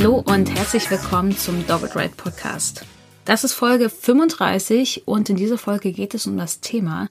[0.00, 2.86] Hallo und herzlich willkommen zum Dogged Ride Podcast.
[3.26, 7.06] Das ist Folge 35 und in dieser Folge geht es um das Thema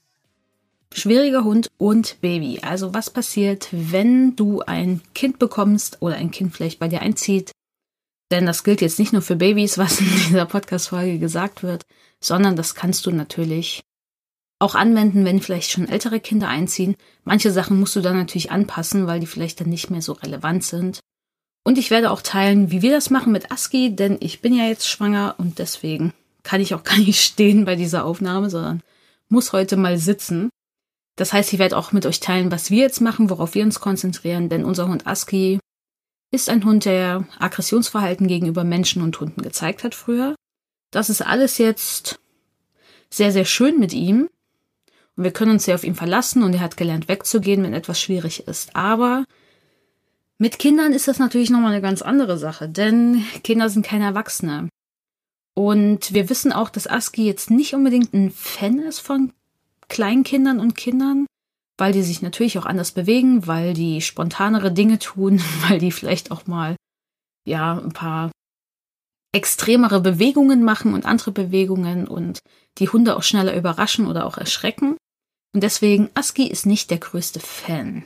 [0.92, 2.62] schwieriger Hund und Baby.
[2.64, 7.52] Also was passiert, wenn du ein Kind bekommst oder ein Kind vielleicht bei dir einzieht
[8.32, 11.84] denn das gilt jetzt nicht nur für Babys, was in dieser Podcast-Folge gesagt wird,
[12.22, 13.82] sondern das kannst du natürlich
[14.60, 16.96] auch anwenden, wenn vielleicht schon ältere Kinder einziehen.
[17.24, 20.64] Manche Sachen musst du dann natürlich anpassen, weil die vielleicht dann nicht mehr so relevant
[20.64, 21.00] sind.
[21.64, 24.66] Und ich werde auch teilen, wie wir das machen mit ASCII, denn ich bin ja
[24.66, 28.82] jetzt schwanger und deswegen kann ich auch gar nicht stehen bei dieser Aufnahme, sondern
[29.28, 30.50] muss heute mal sitzen.
[31.16, 33.80] Das heißt, ich werde auch mit euch teilen, was wir jetzt machen, worauf wir uns
[33.80, 35.60] konzentrieren, denn unser Hund ASCII
[36.32, 40.36] ist ein Hund, der Aggressionsverhalten gegenüber Menschen und Hunden gezeigt hat früher.
[40.92, 42.20] Das ist alles jetzt
[43.10, 44.30] sehr, sehr schön mit ihm.
[45.16, 48.00] Und wir können uns sehr auf ihn verlassen und er hat gelernt wegzugehen, wenn etwas
[48.00, 48.76] schwierig ist.
[48.76, 49.26] Aber
[50.40, 54.70] mit Kindern ist das natürlich nochmal eine ganz andere Sache, denn Kinder sind keine Erwachsene.
[55.56, 59.34] Und wir wissen auch, dass Aski jetzt nicht unbedingt ein Fan ist von
[59.90, 61.26] Kleinkindern und Kindern
[61.80, 66.32] weil die sich natürlich auch anders bewegen, weil die spontanere Dinge tun, weil die vielleicht
[66.32, 66.76] auch mal
[67.46, 68.32] ja ein paar
[69.32, 72.40] extremere Bewegungen machen und andere Bewegungen und
[72.80, 74.98] die Hunde auch schneller überraschen oder auch erschrecken.
[75.54, 78.06] Und deswegen, Aski ist nicht der größte Fan.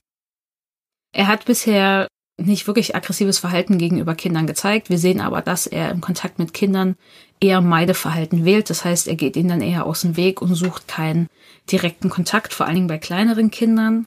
[1.13, 4.89] Er hat bisher nicht wirklich aggressives Verhalten gegenüber Kindern gezeigt.
[4.89, 6.95] Wir sehen aber, dass er im Kontakt mit Kindern
[7.39, 8.69] eher Meideverhalten wählt.
[8.69, 11.27] Das heißt, er geht ihnen dann eher aus dem Weg und sucht keinen
[11.71, 14.05] direkten Kontakt, vor allen Dingen bei kleineren Kindern.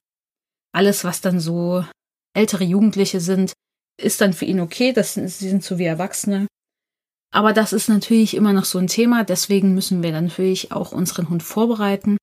[0.72, 1.84] Alles, was dann so
[2.34, 3.52] ältere Jugendliche sind,
[4.00, 4.92] ist dann für ihn okay.
[4.92, 6.46] Das sind, sie sind so wie Erwachsene.
[7.32, 9.24] Aber das ist natürlich immer noch so ein Thema.
[9.24, 12.16] Deswegen müssen wir natürlich auch unseren Hund vorbereiten.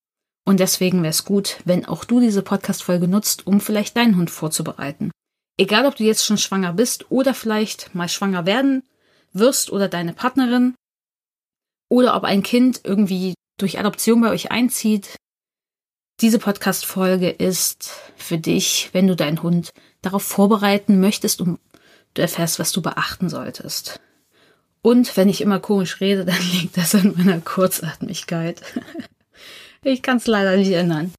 [0.46, 4.30] Und deswegen wäre es gut, wenn auch du diese Podcast-Folge nutzt, um vielleicht deinen Hund
[4.30, 5.12] vorzubereiten.
[5.58, 8.84] Egal, ob du jetzt schon schwanger bist oder vielleicht mal schwanger werden
[9.34, 10.76] wirst oder deine Partnerin
[11.90, 15.16] oder ob ein Kind irgendwie durch Adoption bei euch einzieht.
[16.22, 19.72] Diese Podcast-Folge ist für dich, wenn du deinen Hund
[20.02, 21.60] darauf vorbereiten möchtest und
[22.14, 24.00] du erfährst, was du beachten solltest.
[24.82, 28.62] Und wenn ich immer komisch rede, dann liegt das an meiner Kurzatmigkeit.
[29.84, 31.14] ich kann es leider nicht ändern.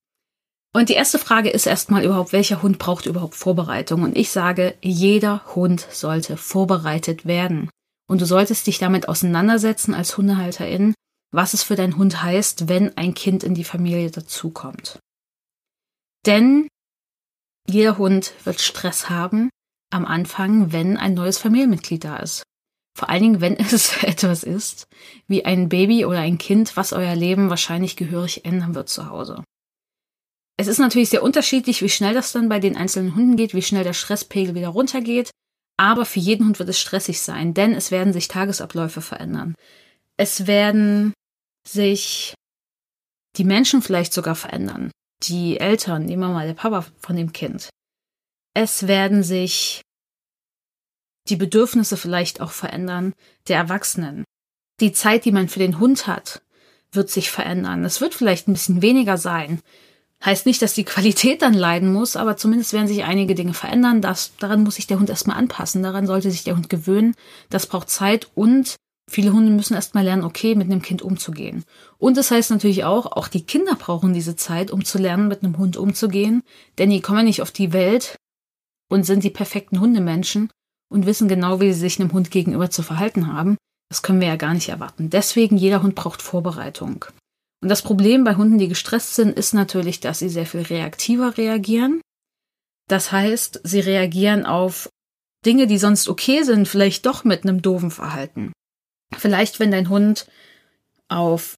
[0.77, 4.03] Und die erste Frage ist erstmal überhaupt, welcher Hund braucht überhaupt Vorbereitung?
[4.03, 7.71] Und ich sage, jeder Hund sollte vorbereitet werden.
[8.09, 10.93] Und du solltest dich damit auseinandersetzen als Hundehalterin,
[11.31, 14.99] was es für deinen Hund heißt, wenn ein Kind in die Familie dazukommt.
[16.27, 16.67] Denn
[17.69, 19.51] jeder Hund wird Stress haben
[19.93, 22.43] am Anfang, wenn ein neues Familienmitglied da ist.
[22.99, 24.89] Vor allen Dingen, wenn es etwas ist,
[25.29, 29.45] wie ein Baby oder ein Kind, was euer Leben wahrscheinlich gehörig ändern wird zu Hause.
[30.56, 33.62] Es ist natürlich sehr unterschiedlich, wie schnell das dann bei den einzelnen Hunden geht, wie
[33.62, 35.31] schnell der Stresspegel wieder runtergeht.
[35.76, 39.54] Aber für jeden Hund wird es stressig sein, denn es werden sich Tagesabläufe verändern.
[40.16, 41.12] Es werden
[41.66, 42.34] sich
[43.37, 44.93] die Menschen vielleicht sogar verändern.
[45.25, 47.70] Die Eltern, die Mama, der Papa von dem Kind.
[48.54, 49.82] Es werden sich
[51.28, 53.14] die Bedürfnisse vielleicht auch verändern
[53.48, 54.25] der Erwachsenen.
[54.81, 56.43] Die Zeit, die man für den Hund hat,
[56.93, 57.84] wird sich verändern.
[57.84, 59.60] Es wird vielleicht ein bisschen weniger sein.
[60.25, 64.01] Heißt nicht, dass die Qualität dann leiden muss, aber zumindest werden sich einige Dinge verändern.
[64.01, 65.83] Das, daran muss sich der Hund erstmal anpassen.
[65.83, 67.15] Daran sollte sich der Hund gewöhnen.
[67.51, 68.77] Das braucht Zeit und
[69.11, 71.65] viele Hunde müssen erstmal lernen, okay, mit einem Kind umzugehen.
[71.99, 75.43] Und das heißt natürlich auch, auch die Kinder brauchen diese Zeit, um zu lernen, mit
[75.43, 76.43] einem Hund umzugehen.
[76.79, 78.17] Denn die kommen nicht auf die Welt
[78.88, 80.49] und sind die perfekten Hundemenschen
[80.91, 83.59] und wissen genau, wie sie sich einem Hund gegenüber zu verhalten haben.
[83.91, 85.11] Das können wir ja gar nicht erwarten.
[85.11, 87.05] Deswegen, jeder Hund braucht Vorbereitung.
[87.64, 91.38] Und das Problem bei Hunden, die gestresst sind, ist natürlich, dass sie sehr viel reaktiver
[91.38, 92.02] reagieren.
[92.90, 94.90] Das heißt, sie reagieren auf
[95.46, 98.52] Dinge, die sonst okay sind, vielleicht doch mit einem doofen Verhalten.
[99.16, 100.26] Vielleicht, wenn dein Hund
[101.08, 101.55] auf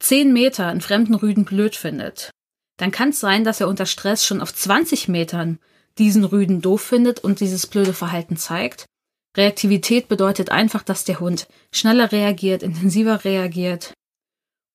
[0.00, 2.32] zehn Meter einen fremden Rüden blöd findet,
[2.76, 5.60] dann kann es sein, dass er unter Stress schon auf 20 Metern
[5.96, 8.86] diesen Rüden doof findet und dieses blöde Verhalten zeigt.
[9.36, 13.94] Reaktivität bedeutet einfach, dass der Hund schneller reagiert, intensiver reagiert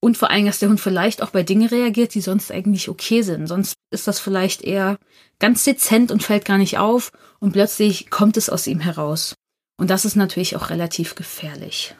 [0.01, 3.21] Und vor allem, dass der Hund vielleicht auch bei Dingen reagiert, die sonst eigentlich okay
[3.21, 3.47] sind.
[3.47, 4.97] Sonst ist das vielleicht eher
[5.39, 9.35] ganz dezent und fällt gar nicht auf und plötzlich kommt es aus ihm heraus.
[9.77, 11.95] Und das ist natürlich auch relativ gefährlich.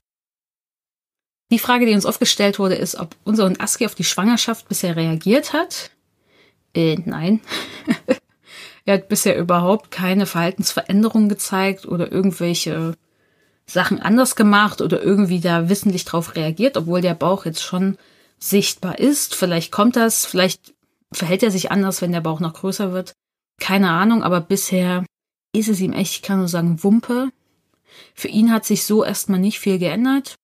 [1.52, 4.68] Die Frage, die uns oft gestellt wurde, ist, ob unser Hund Aski auf die Schwangerschaft
[4.70, 5.92] bisher reagiert hat.
[6.76, 7.42] Äh, nein.
[8.86, 12.96] er hat bisher überhaupt keine Verhaltensveränderung gezeigt oder irgendwelche
[13.70, 17.98] Sachen anders gemacht oder irgendwie da wissentlich drauf reagiert, obwohl der Bauch jetzt schon
[18.40, 19.36] sichtbar ist.
[19.36, 20.74] Vielleicht kommt das, vielleicht
[21.14, 23.14] verhält er sich anders, wenn der Bauch noch größer wird.
[23.60, 25.06] Keine Ahnung, aber bisher
[25.54, 27.30] ist es ihm echt, ich kann nur sagen, Wumpe.
[28.16, 30.36] Für ihn hat sich so erstmal nicht viel geändert.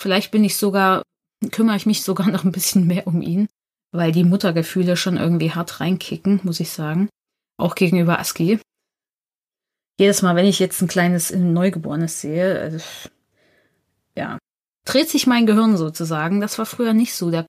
[0.00, 1.02] Vielleicht bin ich sogar,
[1.50, 3.48] kümmere ich mich sogar noch ein bisschen mehr um ihn,
[3.92, 7.08] weil die Muttergefühle schon irgendwie hart reinkicken, muss ich sagen.
[7.58, 8.60] Auch gegenüber Aski
[10.00, 12.78] jedes Mal, wenn ich jetzt ein kleines Neugeborenes sehe, also,
[14.16, 14.38] ja,
[14.86, 16.40] dreht sich mein Gehirn sozusagen.
[16.40, 17.30] Das war früher nicht so.
[17.30, 17.44] Der,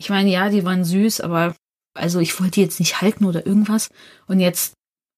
[0.00, 1.56] ich meine, ja, die waren süß, aber
[1.94, 3.88] also ich wollte die jetzt nicht halten oder irgendwas.
[4.28, 4.74] Und jetzt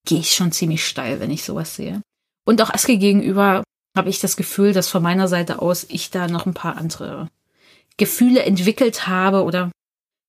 [0.07, 2.01] gehe ich schon ziemlich steil, wenn ich sowas sehe.
[2.47, 3.63] Und auch Aske gegenüber
[3.95, 7.29] habe ich das Gefühl, dass von meiner Seite aus ich da noch ein paar andere
[7.99, 9.71] Gefühle entwickelt habe oder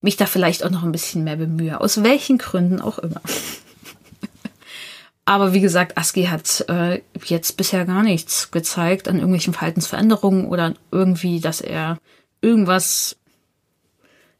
[0.02, 1.80] mich da vielleicht auch noch ein bisschen mehr bemühe.
[1.80, 3.22] Aus welchen Gründen auch immer.
[5.24, 10.74] Aber wie gesagt, Aski hat äh, jetzt bisher gar nichts gezeigt an irgendwelchen Verhaltensveränderungen oder
[10.90, 11.98] irgendwie, dass er
[12.40, 13.16] irgendwas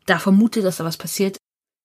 [0.07, 1.37] da vermutet, dass da was passiert.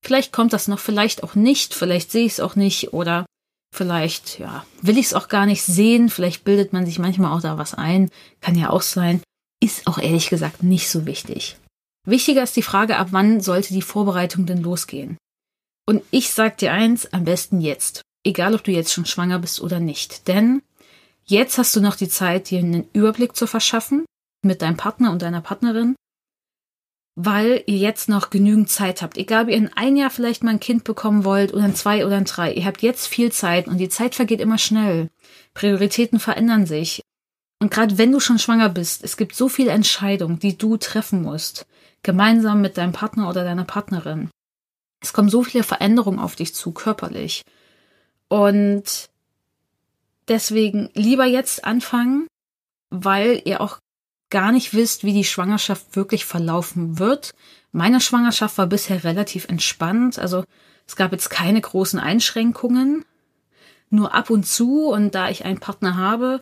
[0.03, 3.25] Vielleicht kommt das noch, vielleicht auch nicht, vielleicht sehe ich es auch nicht oder
[3.73, 7.41] vielleicht, ja, will ich es auch gar nicht sehen, vielleicht bildet man sich manchmal auch
[7.41, 8.09] da was ein,
[8.41, 9.21] kann ja auch sein,
[9.61, 11.57] ist auch ehrlich gesagt nicht so wichtig.
[12.05, 15.17] Wichtiger ist die Frage, ab wann sollte die Vorbereitung denn losgehen?
[15.85, 19.62] Und ich sag dir eins, am besten jetzt egal ob du jetzt schon schwanger bist
[19.62, 20.27] oder nicht.
[20.27, 20.62] Denn
[21.25, 24.06] jetzt hast du noch die Zeit, dir einen Überblick zu verschaffen
[24.44, 25.95] mit deinem Partner und deiner Partnerin,
[27.15, 29.18] weil ihr jetzt noch genügend Zeit habt.
[29.18, 32.06] Egal, ob ihr in ein Jahr vielleicht mal ein Kind bekommen wollt oder in zwei
[32.06, 32.53] oder in drei.
[32.53, 35.09] Ihr habt jetzt viel Zeit und die Zeit vergeht immer schnell.
[35.53, 37.01] Prioritäten verändern sich.
[37.59, 41.23] Und gerade wenn du schon schwanger bist, es gibt so viele Entscheidungen, die du treffen
[41.23, 41.65] musst,
[42.03, 44.30] gemeinsam mit deinem Partner oder deiner Partnerin.
[45.01, 47.44] Es kommen so viele Veränderungen auf dich zu, körperlich.
[48.29, 49.09] Und
[50.27, 52.27] deswegen lieber jetzt anfangen,
[52.89, 53.79] weil ihr auch
[54.29, 57.33] gar nicht wisst, wie die Schwangerschaft wirklich verlaufen wird.
[57.71, 60.19] Meine Schwangerschaft war bisher relativ entspannt.
[60.19, 60.44] Also
[60.85, 63.06] es gab jetzt keine großen Einschränkungen.
[63.89, 66.41] Nur ab und zu, und da ich einen Partner habe,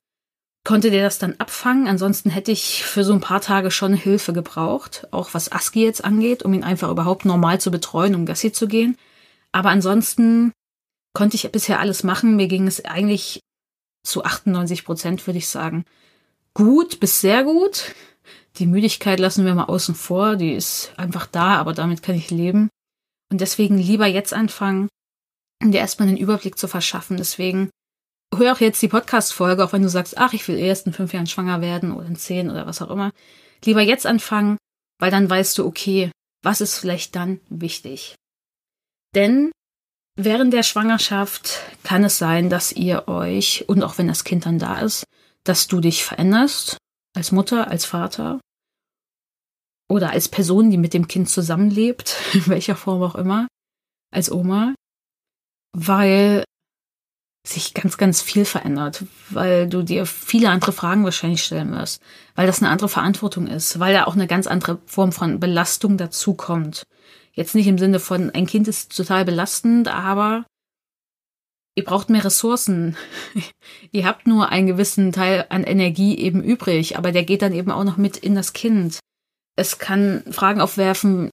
[0.64, 1.88] konnte der das dann abfangen.
[1.88, 6.04] Ansonsten hätte ich für so ein paar Tage schon Hilfe gebraucht, auch was Aski jetzt
[6.04, 8.98] angeht, um ihn einfach überhaupt normal zu betreuen, um Gassi zu gehen.
[9.52, 10.54] Aber ansonsten
[11.16, 12.36] konnte ich bisher alles machen.
[12.36, 13.40] Mir ging es eigentlich
[14.04, 15.86] zu 98 Prozent, würde ich sagen,
[16.54, 17.96] gut bis sehr gut.
[18.58, 20.36] Die Müdigkeit lassen wir mal außen vor.
[20.36, 22.70] Die ist einfach da, aber damit kann ich leben.
[23.32, 24.88] Und deswegen lieber jetzt anfangen,
[25.64, 27.18] dir erstmal einen Überblick zu verschaffen.
[27.18, 27.70] Deswegen
[28.34, 31.14] hör auch jetzt die Podcast-Folge, auch wenn du sagst, ach, ich will erst in fünf
[31.14, 33.12] Jahren schwanger werden oder in zehn oder was auch immer.
[33.64, 34.58] Lieber jetzt anfangen,
[35.00, 36.12] weil dann weißt du, okay,
[36.44, 38.16] was ist vielleicht dann wichtig.
[39.16, 39.52] Denn
[40.18, 44.60] Während der Schwangerschaft kann es sein, dass ihr euch, und auch wenn das Kind dann
[44.60, 45.04] da ist,
[45.44, 46.78] dass du dich veränderst,
[47.14, 48.40] als Mutter, als Vater
[49.90, 53.48] oder als Person, die mit dem Kind zusammenlebt, in welcher Form auch immer,
[54.12, 54.74] als Oma,
[55.74, 56.46] weil
[57.46, 62.02] sich ganz, ganz viel verändert, weil du dir viele andere Fragen wahrscheinlich stellen wirst,
[62.34, 65.98] weil das eine andere Verantwortung ist, weil da auch eine ganz andere Form von Belastung
[65.98, 66.84] dazukommt.
[67.36, 70.46] Jetzt nicht im Sinne von, ein Kind ist total belastend, aber
[71.76, 72.96] ihr braucht mehr Ressourcen.
[73.92, 77.72] ihr habt nur einen gewissen Teil an Energie eben übrig, aber der geht dann eben
[77.72, 79.00] auch noch mit in das Kind.
[79.58, 81.30] Es kann Fragen aufwerfen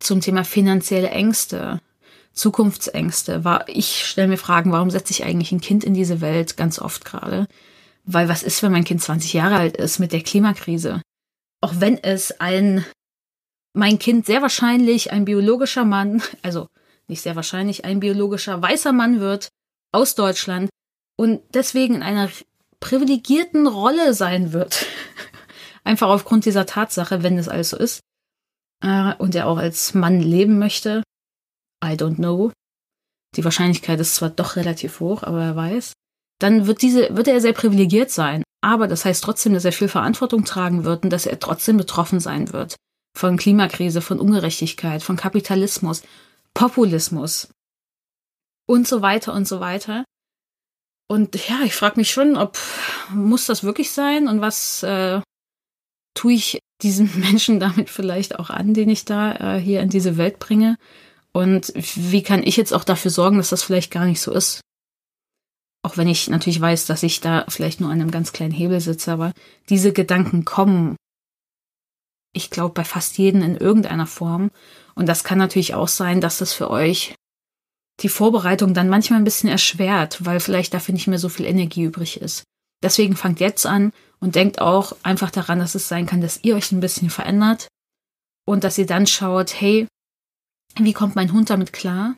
[0.00, 1.80] zum Thema finanzielle Ängste,
[2.32, 3.42] Zukunftsängste.
[3.68, 7.04] Ich stelle mir Fragen, warum setze ich eigentlich ein Kind in diese Welt ganz oft
[7.04, 7.46] gerade?
[8.04, 11.00] Weil was ist, wenn mein Kind 20 Jahre alt ist mit der Klimakrise?
[11.60, 12.84] Auch wenn es ein
[13.74, 16.68] mein Kind sehr wahrscheinlich ein biologischer Mann, also
[17.08, 19.48] nicht sehr wahrscheinlich, ein biologischer weißer Mann wird
[19.92, 20.70] aus Deutschland
[21.16, 22.30] und deswegen in einer
[22.80, 24.86] privilegierten Rolle sein wird.
[25.84, 28.00] Einfach aufgrund dieser Tatsache, wenn es alles so ist.
[28.82, 31.02] Äh, und er auch als Mann leben möchte.
[31.84, 32.52] I don't know.
[33.36, 35.92] Die Wahrscheinlichkeit ist zwar doch relativ hoch, aber er weiß.
[36.40, 38.42] Dann wird diese, wird er sehr privilegiert sein.
[38.62, 42.20] Aber das heißt trotzdem, dass er viel Verantwortung tragen wird und dass er trotzdem betroffen
[42.20, 42.76] sein wird
[43.16, 46.02] von Klimakrise, von Ungerechtigkeit, von Kapitalismus,
[46.52, 47.48] Populismus
[48.66, 50.04] und so weiter und so weiter.
[51.08, 52.58] Und ja, ich frage mich schon, ob
[53.10, 55.20] muss das wirklich sein und was äh,
[56.14, 60.16] tue ich diesen Menschen damit vielleicht auch an, den ich da äh, hier in diese
[60.16, 60.76] Welt bringe?
[61.32, 64.60] Und wie kann ich jetzt auch dafür sorgen, dass das vielleicht gar nicht so ist?
[65.82, 68.80] Auch wenn ich natürlich weiß, dass ich da vielleicht nur an einem ganz kleinen Hebel
[68.80, 69.32] sitze, aber
[69.68, 70.96] diese Gedanken kommen,
[72.34, 74.50] ich glaube, bei fast jedem in irgendeiner Form.
[74.94, 77.14] Und das kann natürlich auch sein, dass das für euch
[78.00, 81.84] die Vorbereitung dann manchmal ein bisschen erschwert, weil vielleicht dafür nicht mehr so viel Energie
[81.84, 82.42] übrig ist.
[82.82, 86.56] Deswegen fangt jetzt an und denkt auch einfach daran, dass es sein kann, dass ihr
[86.56, 87.68] euch ein bisschen verändert
[88.46, 89.86] und dass ihr dann schaut, hey,
[90.76, 92.16] wie kommt mein Hund damit klar?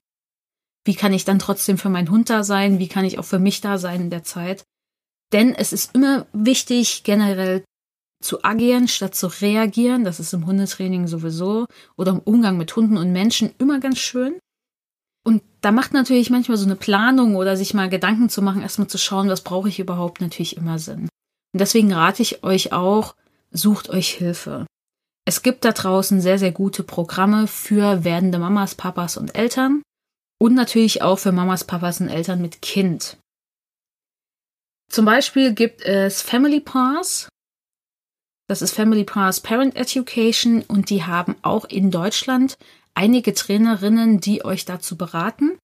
[0.85, 2.79] Wie kann ich dann trotzdem für meinen Hund da sein?
[2.79, 4.65] Wie kann ich auch für mich da sein in der Zeit?
[5.33, 7.65] Denn es ist immer wichtig, generell
[8.23, 10.05] zu agieren statt zu reagieren.
[10.05, 14.39] Das ist im Hundetraining sowieso oder im Umgang mit Hunden und Menschen immer ganz schön.
[15.25, 18.89] Und da macht natürlich manchmal so eine Planung oder sich mal Gedanken zu machen, erstmal
[18.89, 21.09] zu schauen, was brauche ich überhaupt, natürlich immer Sinn.
[21.53, 23.17] Und deswegen rate ich euch auch,
[23.51, 24.67] sucht euch Hilfe.
[25.25, 29.83] Es gibt da draußen sehr, sehr gute Programme für werdende Mamas, Papas und Eltern
[30.39, 33.17] und natürlich auch für Mamas, Papas und Eltern mit Kind.
[34.89, 37.29] Zum Beispiel gibt es Family Pass.
[38.49, 42.57] Das ist Family Pass Parent Education und die haben auch in Deutschland
[42.95, 45.59] einige Trainerinnen, die euch dazu beraten.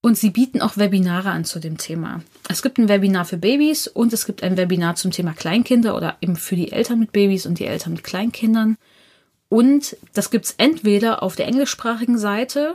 [0.00, 2.22] Und sie bieten auch Webinare an zu dem Thema.
[2.48, 6.18] Es gibt ein Webinar für Babys und es gibt ein Webinar zum Thema Kleinkinder oder
[6.20, 8.76] eben für die Eltern mit Babys und die Eltern mit Kleinkindern.
[9.48, 12.74] Und das gibt's entweder auf der englischsprachigen Seite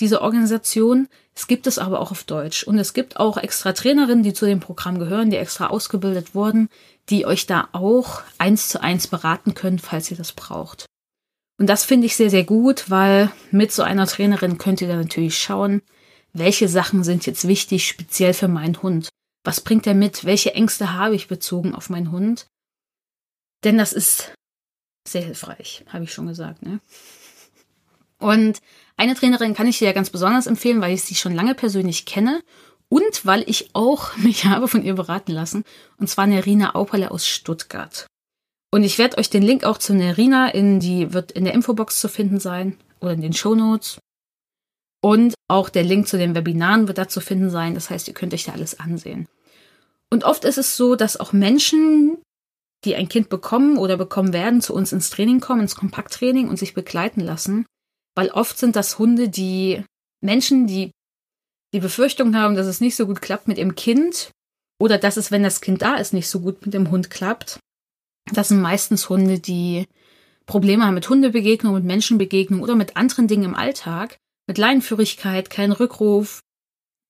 [0.00, 2.64] dieser Organisation, es gibt es aber auch auf Deutsch.
[2.64, 6.68] Und es gibt auch extra Trainerinnen, die zu dem Programm gehören, die extra ausgebildet wurden,
[7.10, 10.86] die euch da auch eins zu eins beraten können, falls ihr das braucht.
[11.58, 15.00] Und das finde ich sehr, sehr gut, weil mit so einer Trainerin könnt ihr dann
[15.00, 15.82] natürlich schauen,
[16.32, 19.08] welche Sachen sind jetzt wichtig, speziell für meinen Hund.
[19.44, 20.24] Was bringt er mit?
[20.24, 22.46] Welche Ängste habe ich bezogen auf meinen Hund?
[23.62, 24.34] Denn das ist
[25.06, 26.62] sehr hilfreich, habe ich schon gesagt.
[26.62, 26.80] Ne?
[28.18, 28.60] Und
[28.96, 32.06] eine Trainerin kann ich dir ja ganz besonders empfehlen, weil ich sie schon lange persönlich
[32.06, 32.42] kenne
[32.88, 35.64] und weil ich auch mich habe von ihr beraten lassen.
[35.98, 38.06] Und zwar Nerina Auperle aus Stuttgart.
[38.70, 42.00] Und ich werde euch den Link auch zu Nerina in die, wird in der Infobox
[42.00, 43.98] zu finden sein oder in den Show Notes.
[45.00, 47.74] Und auch der Link zu den Webinaren wird da zu finden sein.
[47.74, 49.28] Das heißt, ihr könnt euch da alles ansehen.
[50.10, 52.18] Und oft ist es so, dass auch Menschen,
[52.84, 56.58] die ein Kind bekommen oder bekommen werden, zu uns ins Training kommen, ins Kompakttraining und
[56.58, 57.66] sich begleiten lassen.
[58.14, 59.84] Weil oft sind das Hunde, die
[60.20, 60.90] Menschen, die
[61.74, 64.30] die Befürchtung haben, dass es nicht so gut klappt mit ihrem Kind
[64.80, 67.58] oder dass es, wenn das Kind da ist, nicht so gut mit dem Hund klappt.
[68.32, 69.86] Das sind meistens Hunde, die
[70.46, 74.16] Probleme haben mit Hundebegegnung, mit Menschenbegegnung oder mit anderen Dingen im Alltag,
[74.46, 76.40] mit Leinenführigkeit, kein Rückruf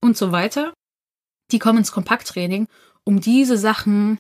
[0.01, 0.73] und so weiter.
[1.53, 2.67] Die kommen ins Kompakttraining,
[3.05, 4.19] um diese Sachen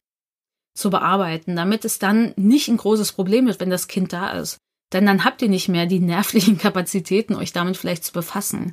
[0.76, 4.58] zu bearbeiten, damit es dann nicht ein großes Problem ist, wenn das Kind da ist.
[4.94, 8.72] Denn dann habt ihr nicht mehr die nervlichen Kapazitäten, euch damit vielleicht zu befassen.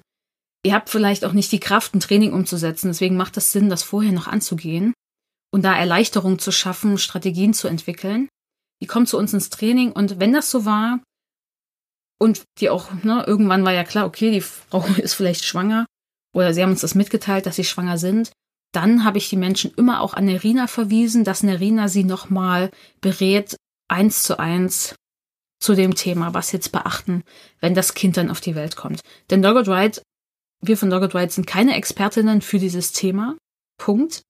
[0.63, 3.81] Ihr habt vielleicht auch nicht die Kraft, ein Training umzusetzen, deswegen macht es Sinn, das
[3.81, 4.93] vorher noch anzugehen
[5.51, 8.29] und da Erleichterung zu schaffen, Strategien zu entwickeln.
[8.81, 10.99] Die kommt zu uns ins Training und wenn das so war
[12.19, 15.87] und die auch, ne, irgendwann war ja klar, okay, die Frau ist vielleicht schwanger
[16.35, 18.31] oder sie haben uns das mitgeteilt, dass sie schwanger sind,
[18.71, 22.69] dann habe ich die Menschen immer auch an Nerina verwiesen, dass Nerina sie nochmal
[23.01, 23.57] berät,
[23.89, 24.95] eins zu eins
[25.61, 27.23] zu dem Thema, was jetzt beachten,
[27.59, 29.01] wenn das Kind dann auf die Welt kommt.
[29.29, 30.01] Denn Dogged Ride,
[30.61, 33.37] wir von Dogged Ride sind keine Expertinnen für dieses Thema.
[33.77, 34.23] Punkt.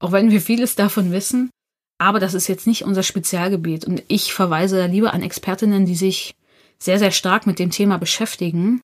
[0.00, 1.50] Auch wenn wir vieles davon wissen.
[1.98, 3.84] Aber das ist jetzt nicht unser Spezialgebiet.
[3.84, 6.34] Und ich verweise da lieber an Expertinnen, die sich
[6.78, 8.80] sehr, sehr stark mit dem Thema beschäftigen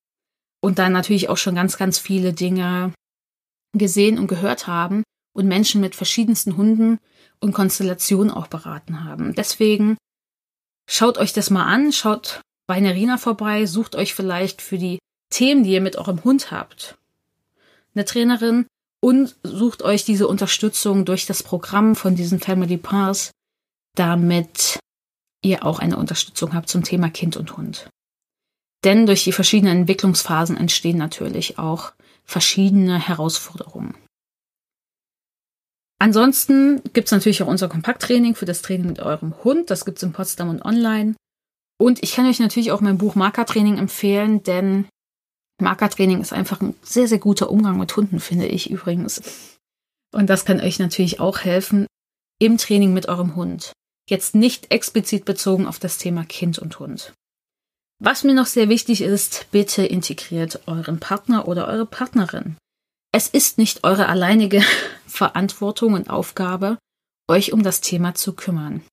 [0.61, 2.93] und dann natürlich auch schon ganz, ganz viele Dinge
[3.73, 6.97] gesehen und gehört haben und Menschen mit verschiedensten Hunden
[7.39, 9.35] und Konstellationen auch beraten haben.
[9.35, 9.97] Deswegen
[10.89, 15.63] schaut euch das mal an, schaut bei Nerina vorbei, sucht euch vielleicht für die Themen,
[15.63, 16.97] die ihr mit eurem Hund habt,
[17.95, 18.65] eine Trainerin,
[19.01, 23.31] und sucht euch diese Unterstützung durch das Programm von diesen Family Pass,
[23.95, 24.79] damit
[25.41, 27.89] ihr auch eine Unterstützung habt zum Thema Kind und Hund.
[28.83, 31.93] Denn durch die verschiedenen Entwicklungsphasen entstehen natürlich auch
[32.25, 33.95] verschiedene Herausforderungen.
[35.99, 39.69] Ansonsten gibt's natürlich auch unser Kompakttraining für das Training mit eurem Hund.
[39.69, 41.15] Das gibt's in Potsdam und online.
[41.77, 44.87] Und ich kann euch natürlich auch mein Buch Markertraining empfehlen, denn
[45.61, 49.59] Markertraining ist einfach ein sehr, sehr guter Umgang mit Hunden, finde ich übrigens.
[50.13, 51.85] Und das kann euch natürlich auch helfen
[52.39, 53.73] im Training mit eurem Hund.
[54.09, 57.13] Jetzt nicht explizit bezogen auf das Thema Kind und Hund.
[58.01, 62.55] Was mir noch sehr wichtig ist, bitte integriert euren Partner oder eure Partnerin.
[63.11, 64.63] Es ist nicht eure alleinige
[65.07, 66.77] Verantwortung und Aufgabe,
[67.29, 68.83] euch um das Thema zu kümmern.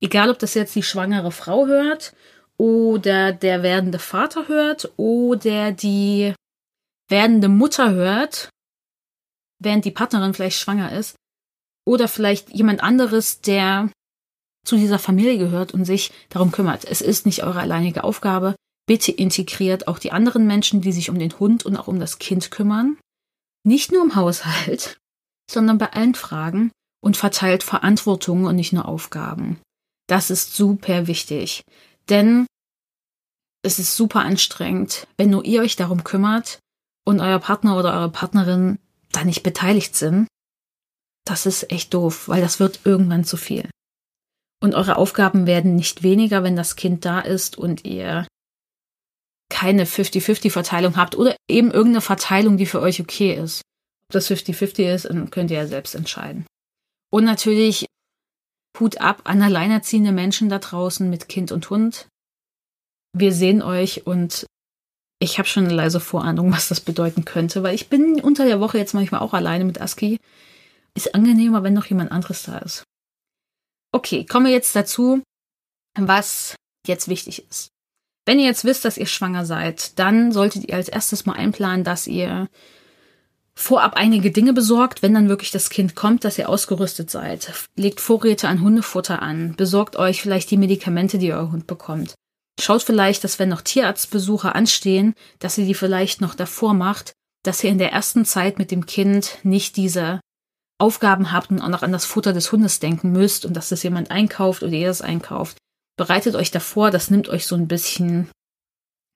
[0.00, 2.14] Egal, ob das jetzt die schwangere Frau hört
[2.56, 6.34] oder der werdende Vater hört oder die
[7.08, 8.48] werdende Mutter hört,
[9.60, 11.16] während die Partnerin vielleicht schwanger ist,
[11.86, 13.90] oder vielleicht jemand anderes, der
[14.66, 16.84] zu dieser Familie gehört und sich darum kümmert.
[16.84, 18.56] Es ist nicht eure alleinige Aufgabe.
[18.86, 22.18] Bitte integriert auch die anderen Menschen, die sich um den Hund und auch um das
[22.18, 22.96] Kind kümmern.
[23.66, 24.98] Nicht nur im Haushalt,
[25.50, 26.70] sondern bei allen Fragen
[27.02, 29.60] und verteilt Verantwortung und nicht nur Aufgaben.
[30.06, 31.64] Das ist super wichtig,
[32.08, 32.46] denn
[33.62, 36.58] es ist super anstrengend, wenn nur ihr euch darum kümmert
[37.06, 38.78] und euer Partner oder eure Partnerin
[39.12, 40.28] da nicht beteiligt sind.
[41.24, 43.68] Das ist echt doof, weil das wird irgendwann zu viel.
[44.62, 48.26] Und eure Aufgaben werden nicht weniger, wenn das Kind da ist und ihr
[49.50, 53.62] keine 50-50-Verteilung habt oder eben irgendeine Verteilung, die für euch okay ist.
[54.08, 56.46] Ob das 50-50 ist, könnt ihr ja selbst entscheiden.
[57.10, 57.86] Und natürlich
[58.78, 62.08] Hut ab an alleinerziehende Menschen da draußen mit Kind und Hund.
[63.16, 64.46] Wir sehen euch und
[65.20, 68.60] ich habe schon eine leise Vorahnung, was das bedeuten könnte, weil ich bin unter der
[68.60, 70.18] Woche jetzt manchmal auch alleine mit Aski.
[70.96, 72.82] Ist angenehmer, wenn noch jemand anderes da ist.
[73.92, 75.22] Okay, kommen wir jetzt dazu,
[75.96, 77.68] was jetzt wichtig ist.
[78.26, 81.84] Wenn ihr jetzt wisst, dass ihr schwanger seid, dann solltet ihr als erstes mal einplanen,
[81.84, 82.48] dass ihr
[83.54, 87.52] vorab einige Dinge besorgt, wenn dann wirklich das Kind kommt, dass ihr ausgerüstet seid.
[87.76, 92.14] Legt Vorräte an Hundefutter an, besorgt euch vielleicht die Medikamente, die euer Hund bekommt.
[92.60, 97.12] Schaut vielleicht, dass wenn noch Tierarztbesuche anstehen, dass ihr die vielleicht noch davor macht,
[97.42, 100.20] dass ihr in der ersten Zeit mit dem Kind nicht diese
[100.78, 103.82] Aufgaben habt und auch noch an das Futter des Hundes denken müsst und dass das
[103.82, 105.58] jemand einkauft oder ihr das einkauft.
[105.96, 108.30] Bereitet euch davor, das nimmt euch so ein bisschen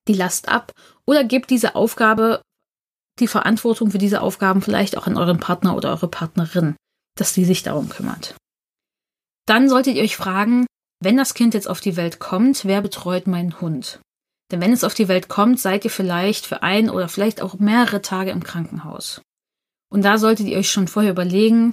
[0.07, 0.73] die Last ab
[1.07, 2.41] oder gebt diese Aufgabe
[3.19, 6.77] die Verantwortung für diese Aufgaben vielleicht auch an euren Partner oder eure Partnerin,
[7.17, 8.37] dass sie sich darum kümmert.
[9.47, 10.67] Dann solltet ihr euch fragen,
[11.03, 14.01] wenn das Kind jetzt auf die Welt kommt, wer betreut meinen Hund?
[14.51, 17.59] Denn wenn es auf die Welt kommt, seid ihr vielleicht für ein oder vielleicht auch
[17.59, 19.21] mehrere Tage im Krankenhaus.
[19.91, 21.73] Und da solltet ihr euch schon vorher überlegen,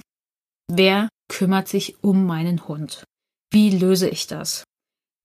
[0.70, 3.04] wer kümmert sich um meinen Hund?
[3.52, 4.64] Wie löse ich das?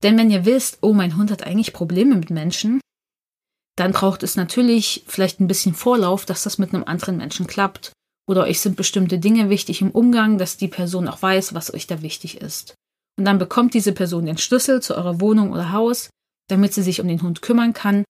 [0.04, 2.82] Denn wenn ihr wisst, oh, mein Hund hat eigentlich Probleme mit Menschen,
[3.78, 7.94] dann braucht es natürlich vielleicht ein bisschen Vorlauf, dass das mit einem anderen Menschen klappt.
[8.28, 11.88] Oder euch sind bestimmte Dinge wichtig im Umgang, dass die Person auch weiß, was euch
[11.88, 12.76] da wichtig ist.
[13.18, 16.10] Und dann bekommt diese Person den Schlüssel zu eurer Wohnung oder Haus,
[16.48, 18.04] damit sie sich um den Hund kümmern kann.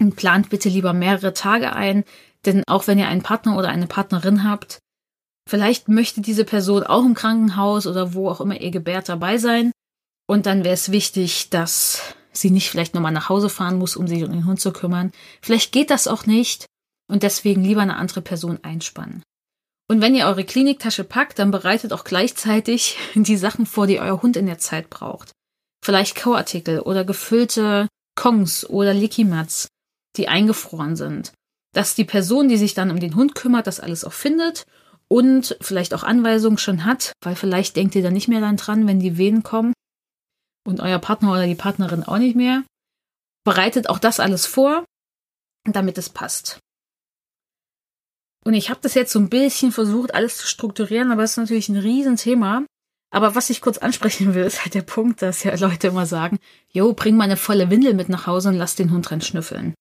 [0.00, 2.04] Und plant bitte lieber mehrere Tage ein,
[2.44, 4.78] denn auch wenn ihr einen Partner oder eine Partnerin habt,
[5.48, 9.72] vielleicht möchte diese Person auch im Krankenhaus oder wo auch immer ihr gebärt dabei sein.
[10.26, 14.06] Und dann wäre es wichtig, dass sie nicht vielleicht nochmal nach Hause fahren muss, um
[14.06, 15.12] sich um den Hund zu kümmern.
[15.40, 16.66] Vielleicht geht das auch nicht
[17.08, 19.22] und deswegen lieber eine andere Person einspannen.
[19.88, 24.22] Und wenn ihr eure Kliniktasche packt, dann bereitet auch gleichzeitig die Sachen vor, die euer
[24.22, 25.32] Hund in der Zeit braucht.
[25.84, 29.68] Vielleicht Kauartikel oder gefüllte Kongs oder Likimats,
[30.16, 31.32] die eingefroren sind.
[31.72, 34.64] Dass die Person, die sich dann um den Hund kümmert, das alles auch findet
[35.08, 38.98] und vielleicht auch Anweisungen schon hat, weil vielleicht denkt ihr dann nicht mehr dran, wenn
[38.98, 39.74] die Wehen kommen
[40.66, 42.64] und euer Partner oder die Partnerin auch nicht mehr.
[43.44, 44.84] Bereitet auch das alles vor,
[45.64, 46.58] damit es passt.
[48.44, 51.36] Und ich habe das jetzt so ein bisschen versucht, alles zu strukturieren, aber es ist
[51.38, 52.64] natürlich ein Riesenthema.
[53.12, 56.38] Aber was ich kurz ansprechen will, ist halt der Punkt, dass ja Leute immer sagen,
[56.70, 59.74] jo, bring mal eine volle Windel mit nach Hause und lass den Hund dran schnüffeln.